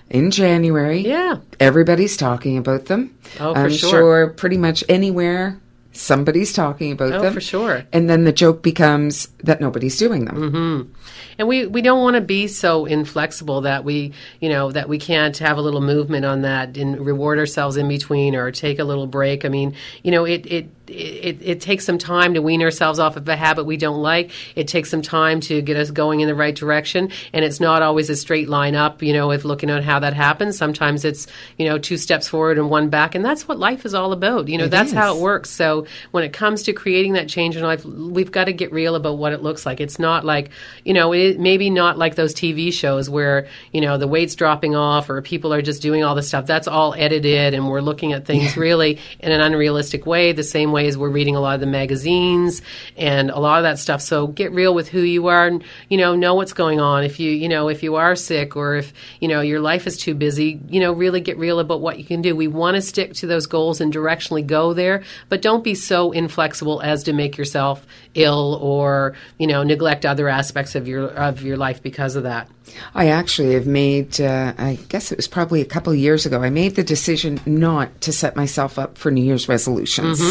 in 0.09 0.31
January, 0.31 0.99
Yeah. 1.01 1.37
everybody's 1.59 2.17
talking 2.17 2.57
about 2.57 2.85
them. 2.85 3.15
Oh, 3.39 3.53
for 3.53 3.59
I'm 3.59 3.71
sure. 3.71 4.27
pretty 4.29 4.57
much 4.57 4.83
anywhere 4.89 5.59
somebody's 5.97 6.53
talking 6.53 6.91
about 6.91 7.11
Oh, 7.13 7.21
them. 7.21 7.33
for 7.33 7.41
sure. 7.41 7.83
And 7.91 8.09
then 8.09 8.23
the 8.23 8.31
joke 8.31 8.61
becomes 8.63 9.27
that 9.43 9.59
nobody's 9.59 9.97
doing 9.97 10.25
them. 10.25 10.35
Mm-hmm. 10.37 10.91
and 11.39 11.47
we 11.47 11.65
we 11.65 11.81
don't 11.81 12.01
want 12.03 12.15
to 12.15 12.21
be 12.21 12.47
so 12.47 12.85
inflexible 12.85 13.61
that 13.61 13.83
we 13.83 14.13
you 14.39 14.49
know 14.49 14.71
that 14.71 14.87
we 14.89 14.97
can't 14.99 15.37
have 15.39 15.57
a 15.57 15.61
little 15.61 15.81
movement 15.81 16.25
on 16.25 16.41
that 16.41 16.77
and 16.77 16.99
reward 17.05 17.39
ourselves 17.39 17.77
in 17.77 17.87
between 17.87 18.35
or 18.35 18.51
take 18.51 18.79
a 18.79 18.83
little 18.83 19.07
break 19.07 19.45
i 19.45 19.49
mean 19.49 19.73
you 20.03 20.11
know 20.11 20.25
it 20.25 20.45
it 20.45 20.69
it, 20.89 21.37
it 21.41 21.61
takes 21.61 21.85
some 21.85 21.97
time 21.97 22.33
to 22.33 22.41
wean 22.41 22.61
ourselves 22.61 22.99
off 22.99 23.17
of 23.17 23.27
a 23.27 23.35
habit 23.35 23.65
we 23.65 23.77
don't 23.77 24.01
like. 24.01 24.31
It 24.55 24.67
takes 24.67 24.89
some 24.89 25.01
time 25.01 25.39
to 25.41 25.61
get 25.61 25.77
us 25.77 25.91
going 25.91 26.21
in 26.21 26.27
the 26.27 26.35
right 26.35 26.55
direction, 26.55 27.11
and 27.33 27.43
it's 27.43 27.59
not 27.59 27.81
always 27.81 28.09
a 28.09 28.15
straight 28.15 28.49
line 28.49 28.75
up. 28.75 29.01
You 29.01 29.13
know, 29.13 29.31
if 29.31 29.45
looking 29.45 29.69
at 29.69 29.83
how 29.83 29.99
that 29.99 30.13
happens, 30.13 30.57
sometimes 30.57 31.05
it's 31.05 31.27
you 31.57 31.65
know 31.65 31.77
two 31.77 31.97
steps 31.97 32.27
forward 32.27 32.57
and 32.57 32.69
one 32.69 32.89
back, 32.89 33.15
and 33.15 33.23
that's 33.23 33.47
what 33.47 33.59
life 33.59 33.85
is 33.85 33.93
all 33.93 34.11
about. 34.11 34.47
You 34.47 34.57
know, 34.57 34.65
It 34.65 34.71
that's 34.71 34.91
how 34.91 35.15
it 35.15 35.21
works. 35.21 35.49
So 35.49 35.85
when 36.11 36.23
it 36.23 36.33
comes 36.33 36.63
to 36.63 36.73
creating 36.73 37.13
that 37.13 37.27
change 37.29 37.55
in 37.55 37.63
life, 37.63 37.83
we've 37.85 38.31
got 38.31 38.45
to 38.45 38.53
get 38.53 38.71
real 38.71 38.95
about 38.95 39.17
what 39.17 39.33
it 39.33 39.41
looks 39.41 39.65
like. 39.65 39.81
It's 39.81 39.99
not 39.99 40.25
like 40.25 40.49
you 40.83 40.93
know, 40.93 41.13
it 41.13 41.39
maybe 41.39 41.69
not 41.69 41.97
like 41.97 42.15
those 42.15 42.33
TV 42.33 42.71
shows 42.71 43.09
where 43.09 43.47
you 43.71 43.81
know 43.81 43.97
the 43.97 44.07
weight's 44.07 44.35
dropping 44.35 44.75
off 44.75 45.09
or 45.09 45.21
people 45.21 45.53
are 45.53 45.61
just 45.61 45.81
doing 45.81 46.03
all 46.03 46.15
this 46.15 46.27
stuff. 46.27 46.45
That's 46.45 46.67
all 46.67 46.93
edited, 46.93 47.53
and 47.53 47.67
we're 47.69 47.81
looking 47.81 48.13
at 48.13 48.25
things 48.25 48.55
really 48.57 48.99
in 49.19 49.31
an 49.31 49.41
unrealistic 49.41 50.05
way. 50.05 50.31
The 50.31 50.43
same 50.43 50.71
way 50.71 50.76
as 50.85 50.97
we're 50.97 51.09
reading 51.09 51.35
a 51.35 51.39
lot 51.39 51.55
of 51.55 51.59
the 51.59 51.65
magazines 51.65 52.61
and 52.95 53.29
a 53.31 53.39
lot 53.39 53.57
of 53.57 53.63
that 53.63 53.79
stuff. 53.79 54.01
So 54.01 54.27
get 54.27 54.51
real 54.51 54.73
with 54.73 54.89
who 54.89 55.01
you 55.01 55.27
are, 55.27 55.47
and 55.47 55.63
you 55.89 55.97
know, 55.97 56.15
know 56.15 56.35
what's 56.35 56.53
going 56.53 56.79
on. 56.79 57.03
If 57.03 57.19
you 57.19 57.31
you 57.31 57.49
know 57.49 57.69
if 57.69 57.81
you 57.81 57.95
are 57.95 58.15
sick 58.15 58.55
or 58.55 58.75
if 58.75 58.93
you 59.19 59.27
know 59.27 59.41
your 59.41 59.59
life 59.59 59.87
is 59.87 59.97
too 59.97 60.13
busy, 60.13 60.59
you 60.69 60.79
know, 60.79 60.91
really 60.91 61.21
get 61.21 61.37
real 61.37 61.59
about 61.59 61.81
what 61.81 61.97
you 61.97 62.05
can 62.05 62.21
do. 62.21 62.35
We 62.35 62.47
want 62.47 62.75
to 62.75 62.81
stick 62.81 63.13
to 63.15 63.27
those 63.27 63.47
goals 63.47 63.81
and 63.81 63.91
directionally 63.91 64.45
go 64.45 64.73
there, 64.73 65.03
but 65.29 65.41
don't 65.41 65.63
be 65.63 65.73
so 65.73 66.11
inflexible 66.11 66.81
as 66.81 67.03
to 67.03 67.13
make 67.13 67.37
yourself 67.37 67.85
ill 68.13 68.59
or 68.61 69.15
you 69.37 69.47
know 69.47 69.63
neglect 69.63 70.05
other 70.05 70.27
aspects 70.29 70.75
of 70.75 70.87
your 70.87 71.07
of 71.07 71.41
your 71.41 71.57
life 71.57 71.81
because 71.81 72.15
of 72.15 72.23
that. 72.23 72.49
I 72.93 73.07
actually 73.07 73.53
have 73.53 73.67
made, 73.67 74.19
uh, 74.19 74.53
I 74.57 74.77
guess 74.89 75.11
it 75.11 75.17
was 75.17 75.27
probably 75.27 75.61
a 75.61 75.65
couple 75.65 75.93
of 75.93 75.99
years 75.99 76.25
ago, 76.25 76.41
I 76.41 76.49
made 76.49 76.75
the 76.75 76.83
decision 76.83 77.39
not 77.45 78.01
to 78.01 78.11
set 78.11 78.35
myself 78.35 78.77
up 78.77 78.97
for 78.97 79.11
New 79.11 79.23
Year's 79.23 79.47
resolutions. 79.47 80.21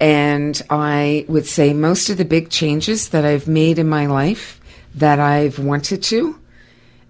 And 0.00 0.60
I 0.68 1.24
would 1.28 1.46
say 1.46 1.72
most 1.72 2.10
of 2.10 2.18
the 2.18 2.24
big 2.24 2.50
changes 2.50 3.10
that 3.10 3.24
I've 3.24 3.48
made 3.48 3.78
in 3.78 3.88
my 3.88 4.06
life 4.06 4.60
that 4.94 5.18
I've 5.18 5.58
wanted 5.58 6.02
to 6.04 6.38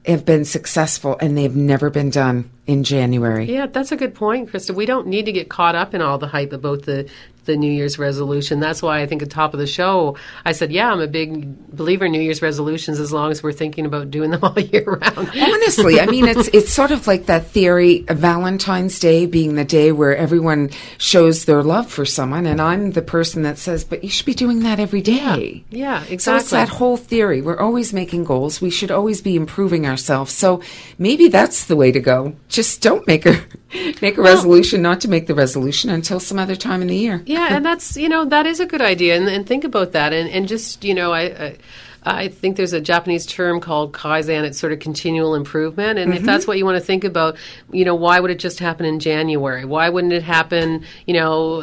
have 0.06 0.24
been 0.24 0.44
successful 0.44 1.16
and 1.20 1.36
they've 1.36 1.56
never 1.56 1.90
been 1.90 2.10
done 2.10 2.48
in 2.66 2.84
January. 2.84 3.52
Yeah, 3.52 3.66
that's 3.66 3.90
a 3.90 3.96
good 3.96 4.14
point, 4.14 4.50
Krista. 4.50 4.74
We 4.74 4.86
don't 4.86 5.08
need 5.08 5.26
to 5.26 5.32
get 5.32 5.48
caught 5.48 5.74
up 5.74 5.94
in 5.94 6.02
all 6.02 6.18
the 6.18 6.28
hype 6.28 6.52
about 6.52 6.84
the 6.84 7.08
the 7.46 7.56
New 7.56 7.70
Year's 7.70 7.98
resolution. 7.98 8.60
That's 8.60 8.82
why 8.82 9.00
I 9.00 9.06
think 9.06 9.22
at 9.22 9.28
the 9.28 9.34
top 9.34 9.54
of 9.54 9.60
the 9.60 9.66
show 9.66 10.16
I 10.44 10.52
said, 10.52 10.70
yeah, 10.72 10.90
I'm 10.92 11.00
a 11.00 11.06
big 11.06 11.68
believer 11.68 12.04
in 12.06 12.12
New 12.12 12.20
Year's 12.20 12.42
resolutions 12.42 13.00
as 13.00 13.12
long 13.12 13.30
as 13.30 13.42
we're 13.42 13.52
thinking 13.52 13.86
about 13.86 14.10
doing 14.10 14.30
them 14.30 14.40
all 14.44 14.58
year 14.58 14.84
round. 14.84 15.30
Honestly, 15.36 16.00
I 16.00 16.06
mean, 16.06 16.26
it's 16.26 16.48
it's 16.48 16.72
sort 16.72 16.90
of 16.90 17.06
like 17.06 17.26
that 17.26 17.46
theory 17.46 18.04
of 18.08 18.18
Valentine's 18.18 18.98
Day 18.98 19.26
being 19.26 19.54
the 19.54 19.64
day 19.64 19.92
where 19.92 20.16
everyone 20.16 20.70
shows 20.98 21.44
their 21.44 21.62
love 21.62 21.90
for 21.90 22.04
someone, 22.04 22.46
and 22.46 22.60
I'm 22.60 22.92
the 22.92 23.02
person 23.02 23.42
that 23.42 23.58
says, 23.58 23.84
"But 23.84 24.02
you 24.04 24.10
should 24.10 24.26
be 24.26 24.34
doing 24.34 24.60
that 24.60 24.78
every 24.80 25.02
day." 25.02 25.64
Yeah, 25.70 26.00
exactly. 26.02 26.18
So 26.18 26.36
it's 26.36 26.50
that 26.50 26.68
whole 26.68 26.96
theory. 26.96 27.40
We're 27.42 27.60
always 27.60 27.92
making 27.92 28.24
goals. 28.24 28.60
We 28.60 28.70
should 28.70 28.90
always 28.90 29.20
be 29.20 29.36
improving 29.36 29.86
ourselves. 29.86 30.32
So 30.32 30.60
maybe 30.98 31.28
that's 31.28 31.66
the 31.66 31.76
way 31.76 31.92
to 31.92 32.00
go. 32.00 32.34
Just 32.48 32.82
don't 32.82 33.06
make 33.06 33.26
a 33.26 33.40
make 34.02 34.18
a 34.18 34.22
resolution 34.22 34.82
not 34.82 35.00
to 35.02 35.08
make 35.08 35.26
the 35.26 35.34
resolution 35.34 35.90
until 35.90 36.20
some 36.20 36.38
other 36.38 36.56
time 36.56 36.82
in 36.82 36.88
the 36.88 36.96
year. 36.96 37.22
yeah, 37.26 37.35
and 37.38 37.64
that's 37.64 37.96
you 37.96 38.08
know 38.08 38.24
that 38.24 38.46
is 38.46 38.60
a 38.60 38.66
good 38.66 38.82
idea, 38.82 39.16
and, 39.16 39.28
and 39.28 39.46
think 39.46 39.64
about 39.64 39.92
that, 39.92 40.12
and 40.12 40.28
and 40.28 40.48
just 40.48 40.84
you 40.84 40.94
know 40.94 41.12
I. 41.12 41.22
I 41.22 41.56
I 42.06 42.28
think 42.28 42.56
there's 42.56 42.72
a 42.72 42.80
Japanese 42.80 43.26
term 43.26 43.60
called 43.60 43.92
kaizen. 43.92 44.44
It's 44.44 44.58
sort 44.58 44.72
of 44.72 44.78
continual 44.78 45.34
improvement, 45.34 45.98
and 45.98 46.14
if 46.14 46.22
that's 46.22 46.44
mm-hmm. 46.44 46.50
what 46.50 46.58
you 46.58 46.64
want 46.64 46.76
to 46.76 46.84
think 46.84 47.02
about, 47.02 47.36
you 47.72 47.84
know, 47.84 47.96
why 47.96 48.20
would 48.20 48.30
it 48.30 48.38
just 48.38 48.60
happen 48.60 48.86
in 48.86 49.00
January? 49.00 49.64
Why 49.64 49.88
wouldn't 49.88 50.12
it 50.12 50.22
happen, 50.22 50.84
you 51.06 51.14
know, 51.14 51.62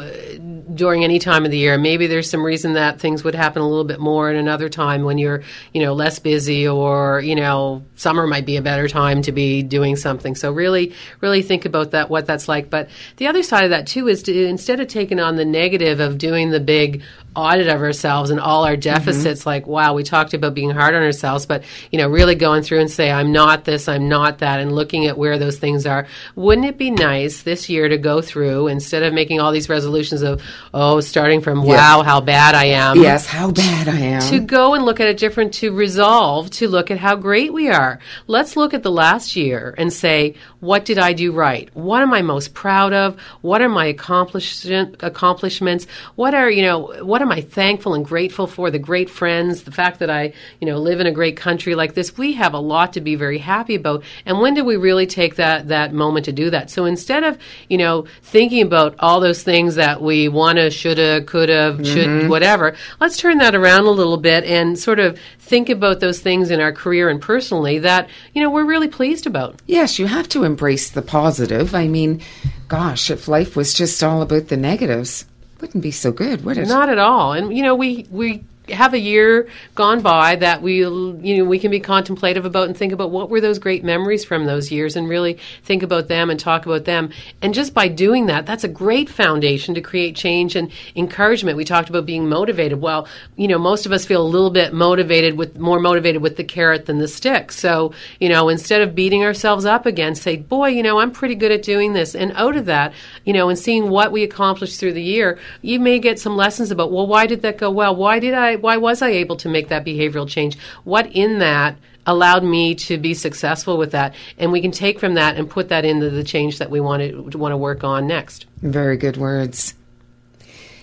during 0.74 1.02
any 1.02 1.18
time 1.18 1.46
of 1.46 1.50
the 1.50 1.56
year? 1.56 1.78
Maybe 1.78 2.06
there's 2.06 2.28
some 2.28 2.44
reason 2.44 2.74
that 2.74 3.00
things 3.00 3.24
would 3.24 3.34
happen 3.34 3.62
a 3.62 3.68
little 3.68 3.84
bit 3.84 4.00
more 4.00 4.30
in 4.30 4.36
another 4.36 4.68
time 4.68 5.04
when 5.04 5.16
you're, 5.16 5.42
you 5.72 5.80
know, 5.80 5.94
less 5.94 6.18
busy, 6.18 6.68
or 6.68 7.20
you 7.20 7.34
know, 7.34 7.82
summer 7.96 8.26
might 8.26 8.44
be 8.44 8.56
a 8.56 8.62
better 8.62 8.86
time 8.86 9.22
to 9.22 9.32
be 9.32 9.62
doing 9.62 9.96
something. 9.96 10.34
So 10.34 10.52
really, 10.52 10.92
really 11.22 11.40
think 11.40 11.64
about 11.64 11.92
that, 11.92 12.10
what 12.10 12.26
that's 12.26 12.48
like. 12.48 12.68
But 12.68 12.90
the 13.16 13.28
other 13.28 13.42
side 13.42 13.64
of 13.64 13.70
that 13.70 13.86
too 13.86 14.08
is 14.08 14.22
to 14.24 14.44
instead 14.44 14.80
of 14.80 14.88
taking 14.88 15.20
on 15.20 15.36
the 15.36 15.44
negative 15.44 16.00
of 16.00 16.18
doing 16.18 16.50
the 16.50 16.60
big 16.60 17.02
audit 17.34 17.68
of 17.68 17.80
ourselves 17.80 18.30
and 18.30 18.40
all 18.40 18.64
our 18.64 18.72
mm-hmm. 18.72 18.80
deficits 18.80 19.46
like 19.46 19.66
wow 19.66 19.94
we 19.94 20.02
talked 20.02 20.34
about 20.34 20.54
being 20.54 20.70
hard 20.70 20.94
on 20.94 21.02
ourselves 21.02 21.46
but 21.46 21.62
you 21.90 21.98
know 21.98 22.08
really 22.08 22.34
going 22.34 22.62
through 22.62 22.80
and 22.80 22.90
say 22.90 23.10
i'm 23.10 23.32
not 23.32 23.64
this 23.64 23.88
i'm 23.88 24.08
not 24.08 24.38
that 24.38 24.60
and 24.60 24.72
looking 24.74 25.06
at 25.06 25.16
where 25.16 25.38
those 25.38 25.58
things 25.58 25.86
are. 25.86 26.06
Wouldn't 26.34 26.66
it 26.66 26.78
be 26.78 26.90
nice 26.90 27.42
this 27.42 27.68
year 27.68 27.88
to 27.88 27.98
go 27.98 28.20
through 28.20 28.68
instead 28.68 29.02
of 29.02 29.12
making 29.12 29.40
all 29.40 29.52
these 29.52 29.68
resolutions 29.68 30.22
of 30.22 30.42
oh 30.72 31.00
starting 31.00 31.40
from 31.40 31.62
wow 31.62 32.02
how 32.02 32.20
bad 32.20 32.54
i 32.54 32.66
am 32.66 32.96
Yes, 32.96 33.26
how 33.26 33.50
bad 33.50 33.88
I 33.88 33.98
am. 33.98 34.22
to 34.30 34.40
go 34.40 34.74
and 34.74 34.84
look 34.84 35.00
at 35.00 35.08
it 35.08 35.18
different 35.18 35.54
to 35.54 35.72
resolve 35.72 36.50
to 36.50 36.68
look 36.68 36.90
at 36.90 36.98
how 36.98 37.16
great 37.16 37.52
we 37.52 37.68
are. 37.68 37.98
Let's 38.26 38.56
look 38.56 38.72
at 38.74 38.82
the 38.82 38.90
last 38.90 39.36
year 39.36 39.74
and 39.76 39.92
say 39.92 40.34
what 40.60 40.84
did 40.84 40.98
i 40.98 41.12
do 41.12 41.32
right? 41.32 41.68
What 41.74 42.02
am 42.02 42.14
i 42.14 42.22
most 42.22 42.54
proud 42.54 42.92
of? 42.92 43.18
What 43.42 43.60
are 43.60 43.68
my 43.68 43.86
accomplishment, 43.86 44.96
accomplishments? 45.00 45.86
What 46.14 46.34
are 46.34 46.50
you 46.50 46.62
know 46.62 47.04
what 47.04 47.22
am 47.24 47.32
i 47.32 47.40
thankful 47.40 47.94
and 47.94 48.04
grateful 48.04 48.46
for? 48.46 48.70
The 48.70 48.78
great 48.78 49.10
friends 49.10 49.64
the 49.64 49.72
fact 49.72 49.98
that 49.98 50.10
i 50.10 50.32
you 50.60 50.66
know 50.66 50.78
live 50.78 51.00
in 51.00 51.06
a 51.06 51.12
great 51.12 51.36
country 51.36 51.74
like 51.74 51.94
this 51.94 52.16
we 52.16 52.34
have 52.34 52.54
a 52.54 52.58
lot 52.58 52.92
to 52.92 53.00
be 53.00 53.16
very 53.16 53.38
happy 53.38 53.74
about. 53.74 54.04
And 54.24 54.40
when 54.40 54.54
do 54.54 54.64
we 54.64 54.76
really 54.76 55.06
take 55.06 55.36
that 55.36 55.68
that 55.68 55.92
moment 55.92 56.26
to 56.26 56.32
do 56.32 56.50
that? 56.50 56.70
So 56.70 56.84
instead 56.84 57.24
of 57.24 57.38
you 57.68 57.78
know 57.78 58.06
thinking 58.22 58.62
about 58.62 58.94
all 58.98 59.20
those 59.20 59.42
things 59.42 59.74
that 59.74 60.00
we 60.00 60.28
wanna 60.28 60.70
shoulda 60.70 61.22
coulda 61.22 61.76
should 61.84 62.08
mm-hmm. 62.08 62.28
whatever 62.28 62.76
let's 63.00 63.16
turn 63.16 63.38
that 63.38 63.54
around 63.54 63.86
a 63.86 63.90
little 63.90 64.16
bit 64.16 64.44
and 64.44 64.78
sort 64.78 65.00
of 65.00 65.18
think 65.38 65.68
about 65.68 66.00
those 66.00 66.20
things 66.20 66.50
in 66.50 66.60
our 66.60 66.72
career 66.72 67.08
and 67.08 67.20
personally 67.20 67.78
that 67.80 68.08
you 68.32 68.42
know 68.42 68.50
we're 68.50 68.64
really 68.64 68.88
pleased 68.88 69.26
about. 69.26 69.60
Yes, 69.66 69.98
you 69.98 70.06
have 70.06 70.28
to 70.30 70.44
embrace 70.44 70.90
the 70.90 71.02
positive. 71.02 71.74
I 71.74 71.88
mean, 71.88 72.20
gosh, 72.68 73.10
if 73.10 73.28
life 73.28 73.56
was 73.56 73.74
just 73.74 74.02
all 74.02 74.22
about 74.22 74.48
the 74.48 74.56
negatives, 74.56 75.24
wouldn't 75.64 75.82
be 75.82 75.90
so 75.90 76.12
good, 76.12 76.44
would 76.44 76.58
it? 76.58 76.68
Not 76.68 76.90
at 76.90 76.98
all. 76.98 77.32
And 77.32 77.56
you 77.56 77.62
know, 77.62 77.74
we 77.74 78.06
we 78.10 78.44
have 78.68 78.94
a 78.94 78.98
year 78.98 79.48
gone 79.74 80.00
by 80.00 80.36
that 80.36 80.62
we 80.62 80.78
you 80.78 81.36
know 81.36 81.44
we 81.44 81.58
can 81.58 81.70
be 81.70 81.80
contemplative 81.80 82.44
about 82.44 82.66
and 82.66 82.76
think 82.76 82.92
about 82.92 83.10
what 83.10 83.28
were 83.28 83.40
those 83.40 83.58
great 83.58 83.84
memories 83.84 84.24
from 84.24 84.46
those 84.46 84.70
years 84.70 84.96
and 84.96 85.08
really 85.08 85.38
think 85.62 85.82
about 85.82 86.08
them 86.08 86.30
and 86.30 86.40
talk 86.40 86.66
about 86.66 86.84
them. 86.84 87.10
And 87.42 87.54
just 87.54 87.74
by 87.74 87.88
doing 87.88 88.26
that, 88.26 88.46
that's 88.46 88.64
a 88.64 88.68
great 88.68 89.08
foundation 89.08 89.74
to 89.74 89.80
create 89.80 90.16
change 90.16 90.56
and 90.56 90.70
encouragement. 90.96 91.56
We 91.56 91.64
talked 91.64 91.88
about 91.88 92.06
being 92.06 92.28
motivated. 92.28 92.80
Well, 92.80 93.06
you 93.36 93.48
know, 93.48 93.58
most 93.58 93.86
of 93.86 93.92
us 93.92 94.06
feel 94.06 94.22
a 94.22 94.26
little 94.26 94.50
bit 94.50 94.72
motivated 94.72 95.36
with 95.36 95.58
more 95.58 95.80
motivated 95.80 96.22
with 96.22 96.36
the 96.36 96.44
carrot 96.44 96.86
than 96.86 96.98
the 96.98 97.08
stick. 97.08 97.52
So, 97.52 97.92
you 98.20 98.28
know, 98.28 98.48
instead 98.48 98.80
of 98.80 98.94
beating 98.94 99.24
ourselves 99.24 99.64
up 99.64 99.86
again, 99.86 100.14
say, 100.14 100.36
boy, 100.36 100.68
you 100.68 100.82
know, 100.82 100.98
I'm 100.98 101.10
pretty 101.10 101.34
good 101.34 101.52
at 101.52 101.62
doing 101.62 101.92
this. 101.92 102.14
And 102.14 102.32
out 102.32 102.56
of 102.56 102.66
that, 102.66 102.92
you 103.24 103.32
know, 103.32 103.48
and 103.48 103.58
seeing 103.58 103.90
what 103.90 104.12
we 104.12 104.22
accomplished 104.22 104.80
through 104.80 104.94
the 104.94 105.02
year, 105.02 105.38
you 105.62 105.78
may 105.80 105.98
get 105.98 106.18
some 106.18 106.36
lessons 106.36 106.70
about, 106.70 106.92
well, 106.92 107.06
why 107.06 107.26
did 107.26 107.42
that 107.42 107.58
go 107.58 107.70
well? 107.70 107.94
Why 107.94 108.18
did 108.18 108.34
I, 108.34 108.53
why 108.56 108.76
was 108.76 109.02
I 109.02 109.10
able 109.10 109.36
to 109.36 109.48
make 109.48 109.68
that 109.68 109.84
behavioral 109.84 110.28
change? 110.28 110.58
What 110.84 111.10
in 111.12 111.38
that 111.38 111.76
allowed 112.06 112.44
me 112.44 112.74
to 112.74 112.98
be 112.98 113.14
successful 113.14 113.78
with 113.78 113.92
that? 113.92 114.14
And 114.38 114.52
we 114.52 114.60
can 114.60 114.70
take 114.70 114.98
from 114.98 115.14
that 115.14 115.36
and 115.36 115.48
put 115.48 115.68
that 115.68 115.84
into 115.84 116.10
the 116.10 116.24
change 116.24 116.58
that 116.58 116.70
we 116.70 116.80
want 116.80 117.02
to, 117.02 117.38
want 117.38 117.52
to 117.52 117.56
work 117.56 117.84
on 117.84 118.06
next. 118.06 118.46
Very 118.62 118.96
good 118.96 119.16
words. 119.16 119.74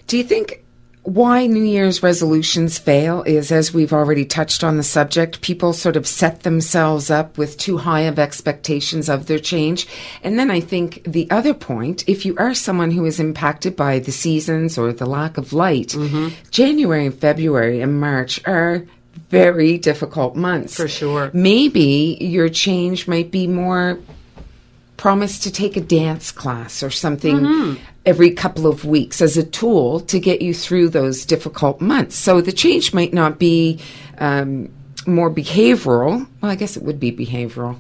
Do 0.08 0.18
you 0.18 0.24
think 0.24 0.61
why 1.04 1.48
New 1.48 1.64
Year's 1.64 2.04
resolutions 2.04 2.78
fail 2.78 3.24
is, 3.24 3.52
as 3.52 3.74
we've 3.74 3.94
already 3.94 4.24
touched 4.24 4.64
on 4.64 4.78
the 4.78 4.84
subject, 4.84 5.42
people 5.42 5.74
sort 5.74 5.96
of 5.96 6.06
set 6.06 6.42
themselves 6.44 7.10
up 7.10 7.38
with 7.40 7.58
too 7.58 7.78
high 7.78 8.02
of 8.02 8.20
expectations 8.20 9.10
of 9.10 9.26
their 9.26 9.40
change. 9.40 9.88
And 10.24 10.38
then 10.38 10.52
I 10.52 10.60
think 10.60 11.04
the 11.04 11.30
other 11.32 11.56
point, 11.56 12.08
if 12.08 12.24
you 12.24 12.38
are 12.38 12.54
someone 12.54 12.92
who 12.92 13.06
is 13.06 13.20
impacted 13.20 13.76
by 13.76 13.98
the 13.98 14.12
seasons 14.12 14.78
or 14.78 14.94
the 14.94 15.08
lack 15.08 15.38
of 15.38 15.54
light, 15.54 15.90
mm-hmm. 15.90 16.30
January 16.52 17.08
and 17.08 17.16
February 17.16 17.82
and 17.82 18.00
March 18.00 18.40
are 18.46 18.86
very 19.30 19.78
difficult 19.80 20.36
months. 20.36 20.76
For 20.76 20.88
sure. 20.88 21.32
Maybe 21.34 22.18
your 22.22 22.50
change 22.50 23.08
might 23.08 23.32
be 23.32 23.48
more 23.48 23.98
promise 25.02 25.40
to 25.40 25.52
take 25.52 25.76
a 25.76 25.82
dance 25.82 26.32
class 26.32 26.84
or 26.84 26.92
something 26.92 27.40
Mm-hmm. 27.40 27.84
every 28.06 28.30
couple 28.44 28.68
of 28.68 28.86
weeks 28.86 29.20
as 29.20 29.36
a 29.36 29.44
tool 29.44 30.00
to 30.02 30.20
get 30.20 30.44
you 30.44 30.54
through 30.54 30.90
those 30.90 31.26
difficult 31.26 31.82
months. 31.82 32.16
So 32.16 32.40
the 32.40 32.52
change 32.52 32.94
might 32.94 33.12
not 33.12 33.40
be 33.40 33.80
um, 34.20 34.70
more 35.08 35.32
behavioral. 35.32 36.28
Well, 36.40 36.52
I 36.52 36.56
guess 36.56 36.78
it 36.78 36.84
would 36.84 37.00
be 37.00 37.12
behavioral. 37.12 37.78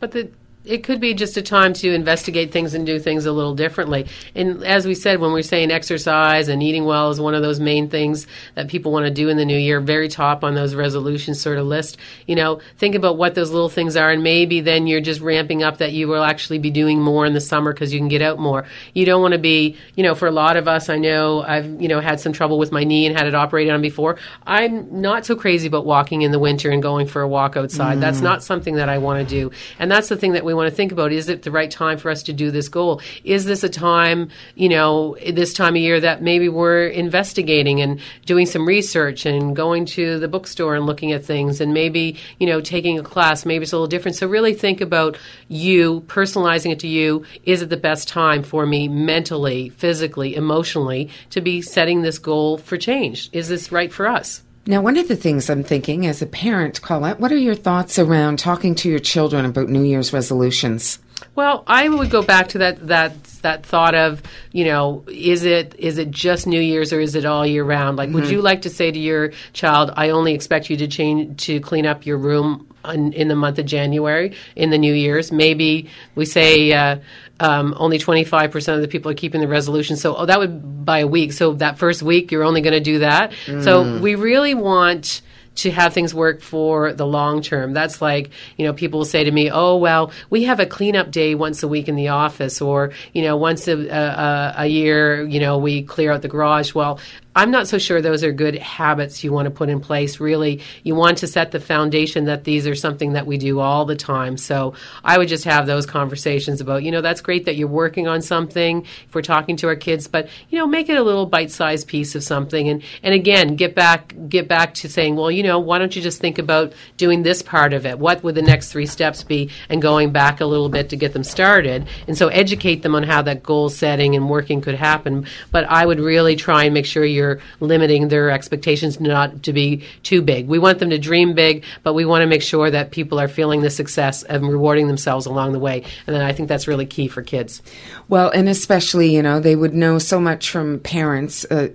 But 0.00 0.12
the, 0.12 0.30
it 0.68 0.84
could 0.84 1.00
be 1.00 1.14
just 1.14 1.36
a 1.38 1.42
time 1.42 1.72
to 1.72 1.92
investigate 1.92 2.52
things 2.52 2.74
and 2.74 2.84
do 2.84 2.98
things 2.98 3.24
a 3.24 3.32
little 3.32 3.54
differently. 3.54 4.06
And 4.34 4.62
as 4.64 4.86
we 4.86 4.94
said, 4.94 5.18
when 5.18 5.32
we're 5.32 5.42
saying 5.42 5.70
exercise 5.70 6.48
and 6.48 6.62
eating 6.62 6.84
well 6.84 7.10
is 7.10 7.18
one 7.18 7.34
of 7.34 7.40
those 7.40 7.58
main 7.58 7.88
things 7.88 8.26
that 8.54 8.68
people 8.68 8.92
want 8.92 9.06
to 9.06 9.10
do 9.10 9.30
in 9.30 9.38
the 9.38 9.46
new 9.46 9.56
year, 9.56 9.80
very 9.80 10.08
top 10.08 10.44
on 10.44 10.54
those 10.54 10.74
resolutions 10.74 11.40
sort 11.40 11.56
of 11.56 11.66
list. 11.66 11.96
You 12.26 12.36
know, 12.36 12.60
think 12.76 12.94
about 12.94 13.16
what 13.16 13.34
those 13.34 13.50
little 13.50 13.70
things 13.70 13.96
are, 13.96 14.10
and 14.10 14.22
maybe 14.22 14.60
then 14.60 14.86
you're 14.86 15.00
just 15.00 15.22
ramping 15.22 15.62
up 15.62 15.78
that 15.78 15.92
you 15.92 16.06
will 16.06 16.22
actually 16.22 16.58
be 16.58 16.70
doing 16.70 17.00
more 17.00 17.24
in 17.24 17.32
the 17.32 17.40
summer 17.40 17.72
because 17.72 17.92
you 17.94 17.98
can 17.98 18.08
get 18.08 18.20
out 18.20 18.38
more. 18.38 18.66
You 18.92 19.06
don't 19.06 19.22
want 19.22 19.32
to 19.32 19.38
be, 19.38 19.76
you 19.96 20.02
know, 20.02 20.14
for 20.14 20.28
a 20.28 20.32
lot 20.32 20.58
of 20.58 20.68
us, 20.68 20.90
I 20.90 20.98
know 20.98 21.42
I've, 21.42 21.80
you 21.80 21.88
know, 21.88 22.00
had 22.00 22.20
some 22.20 22.34
trouble 22.34 22.58
with 22.58 22.72
my 22.72 22.84
knee 22.84 23.06
and 23.06 23.16
had 23.16 23.26
it 23.26 23.34
operated 23.34 23.72
on 23.72 23.80
before. 23.80 24.18
I'm 24.46 25.00
not 25.00 25.24
so 25.24 25.34
crazy 25.34 25.66
about 25.66 25.86
walking 25.86 26.20
in 26.22 26.30
the 26.30 26.38
winter 26.38 26.70
and 26.70 26.82
going 26.82 27.06
for 27.06 27.22
a 27.22 27.28
walk 27.28 27.56
outside. 27.56 27.98
Mm. 27.98 28.00
That's 28.00 28.20
not 28.20 28.42
something 28.42 28.74
that 28.74 28.90
I 28.90 28.98
want 28.98 29.26
to 29.26 29.34
do. 29.34 29.50
And 29.78 29.90
that's 29.90 30.08
the 30.08 30.16
thing 30.16 30.32
that 30.32 30.44
we 30.44 30.57
want 30.58 30.68
to 30.68 30.74
think 30.74 30.92
about. 30.92 31.12
Is 31.12 31.28
it 31.28 31.42
the 31.42 31.50
right 31.50 31.70
time 31.70 31.96
for 31.96 32.10
us 32.10 32.22
to 32.24 32.32
do 32.32 32.50
this 32.50 32.68
goal? 32.68 33.00
Is 33.24 33.44
this 33.46 33.64
a 33.64 33.68
time, 33.68 34.28
you 34.54 34.68
know, 34.68 35.16
this 35.32 35.54
time 35.54 35.74
of 35.74 35.80
year 35.80 36.00
that 36.00 36.22
maybe 36.22 36.48
we're 36.48 36.88
investigating 36.88 37.80
and 37.80 38.00
doing 38.26 38.44
some 38.44 38.66
research 38.66 39.24
and 39.24 39.56
going 39.56 39.86
to 39.86 40.18
the 40.18 40.28
bookstore 40.28 40.74
and 40.74 40.84
looking 40.84 41.12
at 41.12 41.24
things 41.24 41.60
and 41.60 41.72
maybe, 41.72 42.16
you 42.38 42.46
know, 42.46 42.60
taking 42.60 42.98
a 42.98 43.02
class, 43.02 43.46
maybe 43.46 43.62
it's 43.62 43.72
a 43.72 43.76
little 43.76 43.86
different. 43.86 44.16
So 44.16 44.26
really 44.26 44.54
think 44.54 44.80
about 44.80 45.16
you, 45.48 46.02
personalizing 46.02 46.72
it 46.72 46.80
to 46.80 46.88
you. 46.88 47.24
Is 47.44 47.62
it 47.62 47.70
the 47.70 47.76
best 47.76 48.08
time 48.08 48.42
for 48.42 48.66
me 48.66 48.88
mentally, 48.88 49.68
physically, 49.70 50.34
emotionally 50.34 51.10
to 51.30 51.40
be 51.40 51.62
setting 51.62 52.02
this 52.02 52.18
goal 52.18 52.58
for 52.58 52.76
change? 52.76 53.30
Is 53.32 53.48
this 53.48 53.70
right 53.70 53.92
for 53.92 54.08
us? 54.08 54.42
Now, 54.68 54.82
one 54.82 54.98
of 54.98 55.08
the 55.08 55.16
things 55.16 55.48
I'm 55.48 55.64
thinking 55.64 56.04
as 56.04 56.20
a 56.20 56.26
parent, 56.26 56.82
Colette, 56.82 57.18
what 57.18 57.32
are 57.32 57.38
your 57.38 57.54
thoughts 57.54 57.98
around 57.98 58.38
talking 58.38 58.74
to 58.74 58.90
your 58.90 58.98
children 58.98 59.46
about 59.46 59.70
New 59.70 59.82
Year's 59.82 60.12
resolutions? 60.12 60.98
Well, 61.34 61.64
I 61.66 61.88
would 61.88 62.10
go 62.10 62.20
back 62.20 62.48
to 62.48 62.58
that 62.58 62.86
that 62.88 63.24
that 63.40 63.64
thought 63.64 63.94
of 63.94 64.22
you 64.52 64.66
know 64.66 65.04
is 65.08 65.44
it 65.44 65.74
is 65.78 65.96
it 65.96 66.10
just 66.10 66.46
New 66.46 66.60
Year's 66.60 66.92
or 66.92 67.00
is 67.00 67.14
it 67.14 67.24
all 67.24 67.46
year 67.46 67.64
round? 67.64 67.96
Like, 67.96 68.10
would 68.10 68.24
mm-hmm. 68.24 68.32
you 68.34 68.42
like 68.42 68.62
to 68.62 68.70
say 68.70 68.92
to 68.92 68.98
your 68.98 69.32
child, 69.54 69.90
"I 69.96 70.10
only 70.10 70.34
expect 70.34 70.68
you 70.68 70.76
to 70.76 70.86
change 70.86 71.46
to 71.46 71.60
clean 71.60 71.86
up 71.86 72.04
your 72.04 72.18
room 72.18 72.66
in, 72.88 73.12
in 73.12 73.28
the 73.28 73.36
month 73.36 73.58
of 73.58 73.66
January 73.66 74.34
in 74.56 74.70
the 74.70 74.78
New 74.78 74.94
Year's"? 74.94 75.32
Maybe 75.32 75.90
we 76.14 76.24
say. 76.24 76.72
Uh, 76.72 76.98
um, 77.40 77.72
only 77.76 78.00
25% 78.00 78.74
of 78.74 78.80
the 78.80 78.88
people 78.88 79.12
are 79.12 79.14
keeping 79.14 79.40
the 79.40 79.46
resolution. 79.46 79.96
So, 79.96 80.16
oh, 80.16 80.26
that 80.26 80.40
would 80.40 80.84
by 80.84 80.98
a 80.98 81.06
week. 81.06 81.32
So, 81.32 81.52
that 81.52 81.78
first 81.78 82.02
week, 82.02 82.32
you're 82.32 82.42
only 82.42 82.62
going 82.62 82.72
to 82.72 82.80
do 82.80 82.98
that. 82.98 83.32
So, 83.62 84.00
we 84.00 84.16
really 84.16 84.54
want 84.54 85.22
to 85.58 85.72
have 85.72 85.92
things 85.92 86.14
work 86.14 86.40
for 86.40 86.92
the 86.92 87.06
long 87.06 87.42
term. 87.42 87.72
That's 87.72 88.00
like, 88.00 88.30
you 88.56 88.64
know, 88.64 88.72
people 88.72 89.00
will 89.00 89.04
say 89.04 89.24
to 89.24 89.30
me, 89.30 89.50
oh, 89.50 89.76
well, 89.76 90.12
we 90.30 90.44
have 90.44 90.60
a 90.60 90.66
cleanup 90.66 91.10
day 91.10 91.34
once 91.34 91.64
a 91.64 91.68
week 91.68 91.88
in 91.88 91.96
the 91.96 92.08
office, 92.08 92.60
or, 92.60 92.92
you 93.12 93.22
know, 93.22 93.36
once 93.36 93.66
a, 93.66 93.88
a, 93.88 94.54
a 94.58 94.66
year, 94.66 95.24
you 95.24 95.40
know, 95.40 95.58
we 95.58 95.82
clear 95.82 96.12
out 96.12 96.22
the 96.22 96.28
garage. 96.28 96.74
Well, 96.74 97.00
I'm 97.38 97.52
not 97.52 97.68
so 97.68 97.78
sure 97.78 98.02
those 98.02 98.24
are 98.24 98.32
good 98.32 98.56
habits 98.56 99.22
you 99.22 99.32
want 99.32 99.46
to 99.46 99.52
put 99.52 99.68
in 99.68 99.78
place. 99.78 100.18
Really, 100.18 100.60
you 100.82 100.96
want 100.96 101.18
to 101.18 101.28
set 101.28 101.52
the 101.52 101.60
foundation 101.60 102.24
that 102.24 102.42
these 102.42 102.66
are 102.66 102.74
something 102.74 103.12
that 103.12 103.28
we 103.28 103.38
do 103.38 103.60
all 103.60 103.84
the 103.84 103.94
time. 103.94 104.36
So 104.36 104.74
I 105.04 105.18
would 105.18 105.28
just 105.28 105.44
have 105.44 105.64
those 105.64 105.86
conversations 105.86 106.60
about, 106.60 106.82
you 106.82 106.90
know, 106.90 107.00
that's 107.00 107.20
great 107.20 107.44
that 107.44 107.54
you're 107.54 107.68
working 107.68 108.08
on 108.08 108.22
something 108.22 108.84
if 109.06 109.14
we're 109.14 109.22
talking 109.22 109.56
to 109.58 109.68
our 109.68 109.76
kids, 109.76 110.08
but 110.08 110.28
you 110.50 110.58
know, 110.58 110.66
make 110.66 110.88
it 110.88 110.96
a 110.96 111.02
little 111.04 111.26
bite-sized 111.26 111.86
piece 111.86 112.16
of 112.16 112.24
something. 112.24 112.68
And 112.68 112.82
and 113.04 113.14
again, 113.14 113.54
get 113.54 113.76
back 113.76 114.12
get 114.28 114.48
back 114.48 114.74
to 114.74 114.88
saying, 114.88 115.14
well, 115.14 115.30
you 115.30 115.44
know, 115.44 115.60
why 115.60 115.78
don't 115.78 115.94
you 115.94 116.02
just 116.02 116.20
think 116.20 116.40
about 116.40 116.72
doing 116.96 117.22
this 117.22 117.40
part 117.40 117.72
of 117.72 117.86
it? 117.86 118.00
What 118.00 118.24
would 118.24 118.34
the 118.34 118.42
next 118.42 118.72
three 118.72 118.86
steps 118.86 119.22
be? 119.22 119.50
And 119.68 119.80
going 119.80 120.10
back 120.10 120.40
a 120.40 120.46
little 120.46 120.70
bit 120.70 120.88
to 120.88 120.96
get 120.96 121.12
them 121.12 121.22
started. 121.22 121.86
And 122.08 122.18
so 122.18 122.26
educate 122.26 122.82
them 122.82 122.96
on 122.96 123.04
how 123.04 123.22
that 123.22 123.44
goal 123.44 123.68
setting 123.68 124.16
and 124.16 124.28
working 124.28 124.60
could 124.60 124.74
happen. 124.74 125.26
But 125.52 125.66
I 125.70 125.86
would 125.86 126.00
really 126.00 126.34
try 126.34 126.64
and 126.64 126.74
make 126.74 126.84
sure 126.84 127.04
you're 127.04 127.27
limiting 127.60 128.08
their 128.08 128.30
expectations 128.30 129.00
not 129.00 129.42
to 129.44 129.52
be 129.52 129.84
too 130.02 130.22
big. 130.22 130.48
We 130.48 130.58
want 130.58 130.78
them 130.78 130.90
to 130.90 130.98
dream 130.98 131.34
big, 131.34 131.64
but 131.82 131.94
we 131.94 132.04
want 132.04 132.22
to 132.22 132.26
make 132.26 132.42
sure 132.42 132.70
that 132.70 132.90
people 132.90 133.18
are 133.20 133.28
feeling 133.28 133.62
the 133.62 133.70
success 133.70 134.22
and 134.22 134.48
rewarding 134.48 134.86
themselves 134.88 135.26
along 135.26 135.52
the 135.52 135.58
way. 135.58 135.84
And 136.06 136.14
then 136.14 136.22
I 136.22 136.32
think 136.32 136.48
that's 136.48 136.68
really 136.68 136.86
key 136.86 137.08
for 137.08 137.22
kids. 137.22 137.62
Well, 138.08 138.30
and 138.30 138.48
especially, 138.48 139.14
you 139.14 139.22
know, 139.22 139.40
they 139.40 139.56
would 139.56 139.74
know 139.74 139.98
so 139.98 140.20
much 140.20 140.50
from 140.50 140.80
parents. 140.80 141.44
Uh, 141.44 141.68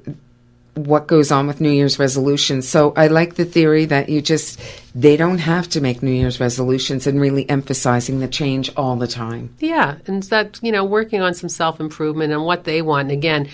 what 0.76 1.08
goes 1.08 1.32
on 1.32 1.46
with 1.46 1.62
New 1.62 1.70
Year's 1.70 2.00
resolutions. 2.00 2.68
So 2.68 2.94
I 2.96 3.08
like 3.08 3.36
the 3.36 3.46
theory 3.46 3.86
that 3.86 4.10
you 4.10 4.22
just, 4.22 4.60
they 4.96 5.18
don't 5.18 5.38
have 5.38 5.70
to 5.70 5.82
make 5.82 6.02
New 6.02 6.12
Year's 6.12 6.40
resolutions 6.40 7.06
and 7.06 7.22
really 7.22 7.48
emphasizing 7.50 8.20
the 8.20 8.28
change 8.28 8.72
all 8.76 8.96
the 8.96 9.08
time. 9.08 9.54
Yeah, 9.60 9.98
and 10.08 10.24
that 10.24 10.60
you 10.64 10.72
know 10.72 10.84
working 10.84 11.22
on 11.22 11.34
some 11.34 11.50
self 11.50 11.80
improvement 11.80 12.34
and 12.34 12.44
what 12.44 12.64
they 12.64 12.82
want. 12.82 13.04
And 13.04 13.12
again, 13.12 13.50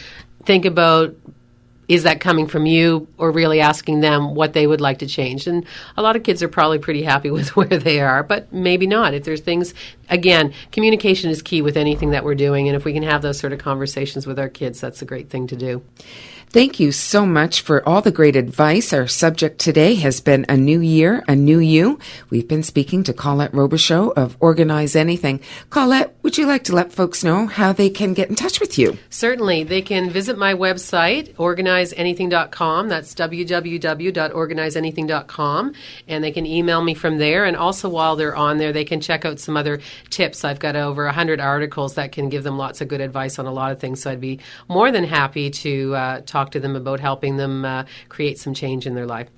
think 0.46 0.66
about 0.66 1.16
is 1.90 2.04
that 2.04 2.22
coming 2.22 2.48
from 2.48 2.68
you 2.68 3.08
or 3.18 3.32
really 3.32 3.60
asking 3.60 4.00
them 4.00 4.36
what 4.36 4.54
they 4.54 4.68
would 4.68 4.80
like 4.80 5.00
to 5.00 5.08
change? 5.08 5.48
And 5.48 5.66
a 5.98 6.04
lot 6.04 6.16
of 6.16 6.22
kids 6.24 6.44
are 6.44 6.48
probably 6.48 6.78
pretty 6.78 7.02
happy 7.02 7.32
with 7.38 7.56
where 7.56 7.66
they 7.68 8.00
are, 8.00 8.24
but 8.24 8.54
maybe 8.54 8.88
not. 8.88 9.14
If 9.14 9.24
there's 9.26 9.42
things, 9.42 9.74
again, 10.08 10.54
communication 10.72 11.32
is 11.32 11.42
key 11.42 11.62
with 11.64 11.76
anything 11.76 12.12
that 12.12 12.24
we're 12.24 12.36
doing. 12.36 12.70
And 12.70 12.78
if 12.78 12.86
we 12.86 12.94
can 12.94 13.04
have 13.04 13.24
those 13.24 13.40
sort 13.40 13.52
of 13.52 13.60
conversations 13.60 14.28
with 14.28 14.40
our 14.40 14.50
kids, 14.50 14.80
that's 14.80 15.02
a 15.02 15.06
great 15.06 15.30
thing 15.30 15.48
to 15.48 15.56
do. 15.56 15.82
Thank 16.52 16.80
you 16.80 16.92
so 16.92 17.28
much 17.28 17.62
for 17.62 17.88
all 17.88 18.02
the 18.02 18.10
great 18.10 18.36
advice. 18.36 18.92
Our 18.92 19.06
subject 19.06 19.60
today 19.60 19.94
has 19.96 20.20
been 20.20 20.48
a 20.50 20.58
new 20.58 20.80
year, 20.80 21.24
a 21.28 21.36
new 21.36 21.60
you. 21.60 22.00
We've 22.32 22.48
been 22.48 22.64
speaking 22.64 23.04
to 23.04 23.14
Colette 23.14 23.52
Robichaux 23.52 24.14
of 24.14 24.36
Organize 24.40 24.96
Anything. 24.96 25.42
Colette, 25.70 26.16
would 26.24 26.40
you 26.40 26.48
like 26.48 26.64
to 26.64 26.74
let 26.74 26.92
folks 26.92 27.24
know 27.24 27.46
how 27.46 27.72
they 27.72 27.92
can 27.92 28.16
get 28.16 28.30
in 28.30 28.36
touch 28.36 28.60
with 28.60 28.80
you? 28.80 28.98
Certainly. 29.12 29.66
They 29.66 29.84
can 29.84 30.10
visit 30.10 30.40
my 30.40 30.56
website, 30.56 31.36
organizeanything.com. 31.36 32.90
That's 32.90 33.14
www.organizeanything.com. 33.14 35.74
And 36.08 36.24
they 36.24 36.32
can 36.32 36.48
email 36.48 36.82
me 36.82 36.96
from 36.96 37.20
there. 37.20 37.46
And 37.46 37.56
also, 37.56 37.90
while 37.90 38.16
they're 38.16 38.36
on 38.36 38.58
there, 38.58 38.74
they 38.74 38.86
can 38.86 39.02
check 39.02 39.24
out 39.24 39.40
some 39.40 39.56
other 39.56 39.82
tips. 40.10 40.44
I've 40.44 40.58
got 40.58 40.76
over 40.76 41.06
100 41.06 41.40
articles 41.40 41.94
that 41.94 42.12
can 42.12 42.30
give 42.30 42.44
them 42.44 42.58
lots 42.58 42.82
of 42.82 42.88
good 42.88 43.02
advice 43.02 43.38
on 43.38 43.46
a 43.46 43.54
lot 43.54 43.72
of 43.72 43.80
things. 43.80 44.02
So 44.02 44.10
I'd 44.10 44.20
be 44.20 44.40
more 44.68 44.92
than 44.92 45.04
happy 45.04 45.52
to 45.52 45.94
uh, 45.94 46.22
talk 46.22 46.39
to 46.52 46.60
them 46.60 46.76
about 46.76 47.00
helping 47.00 47.38
them 47.38 47.66
uh, 47.66 47.84
create 48.08 48.40
some 48.40 48.54
change 48.54 48.86
in 48.86 48.96
their 48.96 49.06
life. 49.06 49.30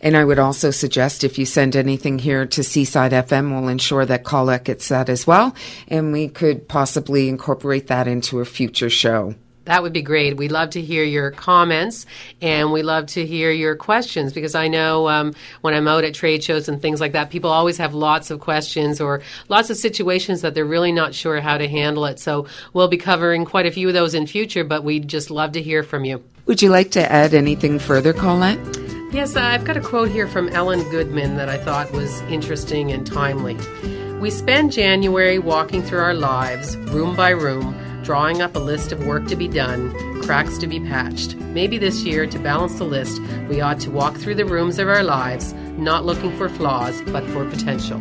And 0.00 0.16
I 0.16 0.24
would 0.24 0.38
also 0.38 0.70
suggest 0.70 1.24
if 1.24 1.38
you 1.38 1.44
send 1.44 1.76
anything 1.76 2.18
here 2.18 2.46
to 2.46 2.62
Seaside 2.62 3.12
FM, 3.12 3.50
we'll 3.50 3.68
ensure 3.68 4.06
that 4.06 4.24
Colette 4.24 4.64
gets 4.64 4.88
that 4.88 5.08
as 5.08 5.26
well. 5.26 5.54
And 5.88 6.12
we 6.12 6.28
could 6.28 6.68
possibly 6.68 7.28
incorporate 7.28 7.88
that 7.88 8.08
into 8.08 8.40
a 8.40 8.44
future 8.44 8.90
show. 8.90 9.34
That 9.70 9.84
would 9.84 9.92
be 9.92 10.02
great. 10.02 10.36
We 10.36 10.48
love 10.48 10.70
to 10.70 10.82
hear 10.82 11.04
your 11.04 11.30
comments 11.30 12.04
and 12.42 12.72
we 12.72 12.82
love 12.82 13.06
to 13.06 13.24
hear 13.24 13.52
your 13.52 13.76
questions 13.76 14.32
because 14.32 14.56
I 14.56 14.66
know 14.66 15.08
um, 15.08 15.32
when 15.60 15.74
I'm 15.74 15.86
out 15.86 16.02
at 16.02 16.12
trade 16.12 16.42
shows 16.42 16.68
and 16.68 16.82
things 16.82 17.00
like 17.00 17.12
that, 17.12 17.30
people 17.30 17.50
always 17.50 17.78
have 17.78 17.94
lots 17.94 18.32
of 18.32 18.40
questions 18.40 19.00
or 19.00 19.22
lots 19.48 19.70
of 19.70 19.76
situations 19.76 20.40
that 20.40 20.56
they're 20.56 20.64
really 20.64 20.90
not 20.90 21.14
sure 21.14 21.40
how 21.40 21.56
to 21.56 21.68
handle 21.68 22.06
it. 22.06 22.18
So 22.18 22.48
we'll 22.72 22.88
be 22.88 22.96
covering 22.96 23.44
quite 23.44 23.64
a 23.64 23.70
few 23.70 23.86
of 23.86 23.94
those 23.94 24.12
in 24.12 24.26
future, 24.26 24.64
but 24.64 24.82
we'd 24.82 25.06
just 25.06 25.30
love 25.30 25.52
to 25.52 25.62
hear 25.62 25.84
from 25.84 26.04
you. 26.04 26.20
Would 26.46 26.62
you 26.62 26.70
like 26.70 26.90
to 26.90 27.12
add 27.12 27.32
anything 27.32 27.78
further, 27.78 28.12
Colette? 28.12 28.58
Yes, 29.12 29.36
I've 29.36 29.64
got 29.64 29.76
a 29.76 29.80
quote 29.80 30.10
here 30.10 30.26
from 30.26 30.48
Ellen 30.48 30.82
Goodman 30.90 31.36
that 31.36 31.48
I 31.48 31.58
thought 31.58 31.92
was 31.92 32.22
interesting 32.22 32.90
and 32.90 33.06
timely. 33.06 33.56
We 34.18 34.30
spend 34.30 34.72
January 34.72 35.38
walking 35.38 35.80
through 35.80 36.00
our 36.00 36.14
lives, 36.14 36.76
room 36.76 37.14
by 37.14 37.30
room, 37.30 37.72
drawing 38.10 38.42
up 38.42 38.56
a 38.56 38.58
list 38.58 38.90
of 38.90 39.06
work 39.06 39.24
to 39.28 39.36
be 39.36 39.46
done, 39.46 39.94
cracks 40.22 40.58
to 40.58 40.66
be 40.66 40.80
patched. 40.80 41.36
Maybe 41.36 41.78
this 41.78 42.02
year, 42.02 42.26
to 42.26 42.38
balance 42.40 42.74
the 42.74 42.82
list, 42.82 43.22
we 43.48 43.60
ought 43.60 43.78
to 43.82 43.90
walk 43.92 44.16
through 44.16 44.34
the 44.34 44.44
rooms 44.44 44.80
of 44.80 44.88
our 44.88 45.04
lives, 45.04 45.52
not 45.78 46.04
looking 46.04 46.36
for 46.36 46.48
flaws, 46.48 47.00
but 47.12 47.24
for 47.28 47.48
potential. 47.48 48.00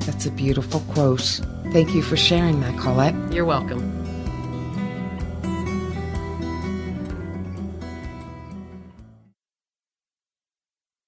That's 0.00 0.26
a 0.26 0.32
beautiful 0.32 0.80
quote. 0.92 1.40
Thank 1.72 1.94
you 1.94 2.02
for 2.02 2.16
sharing 2.16 2.58
that, 2.62 2.76
Colette. 2.80 3.14
You're 3.32 3.44
welcome. 3.44 3.94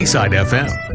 Seaside 0.00 0.30
FM. 0.30 0.86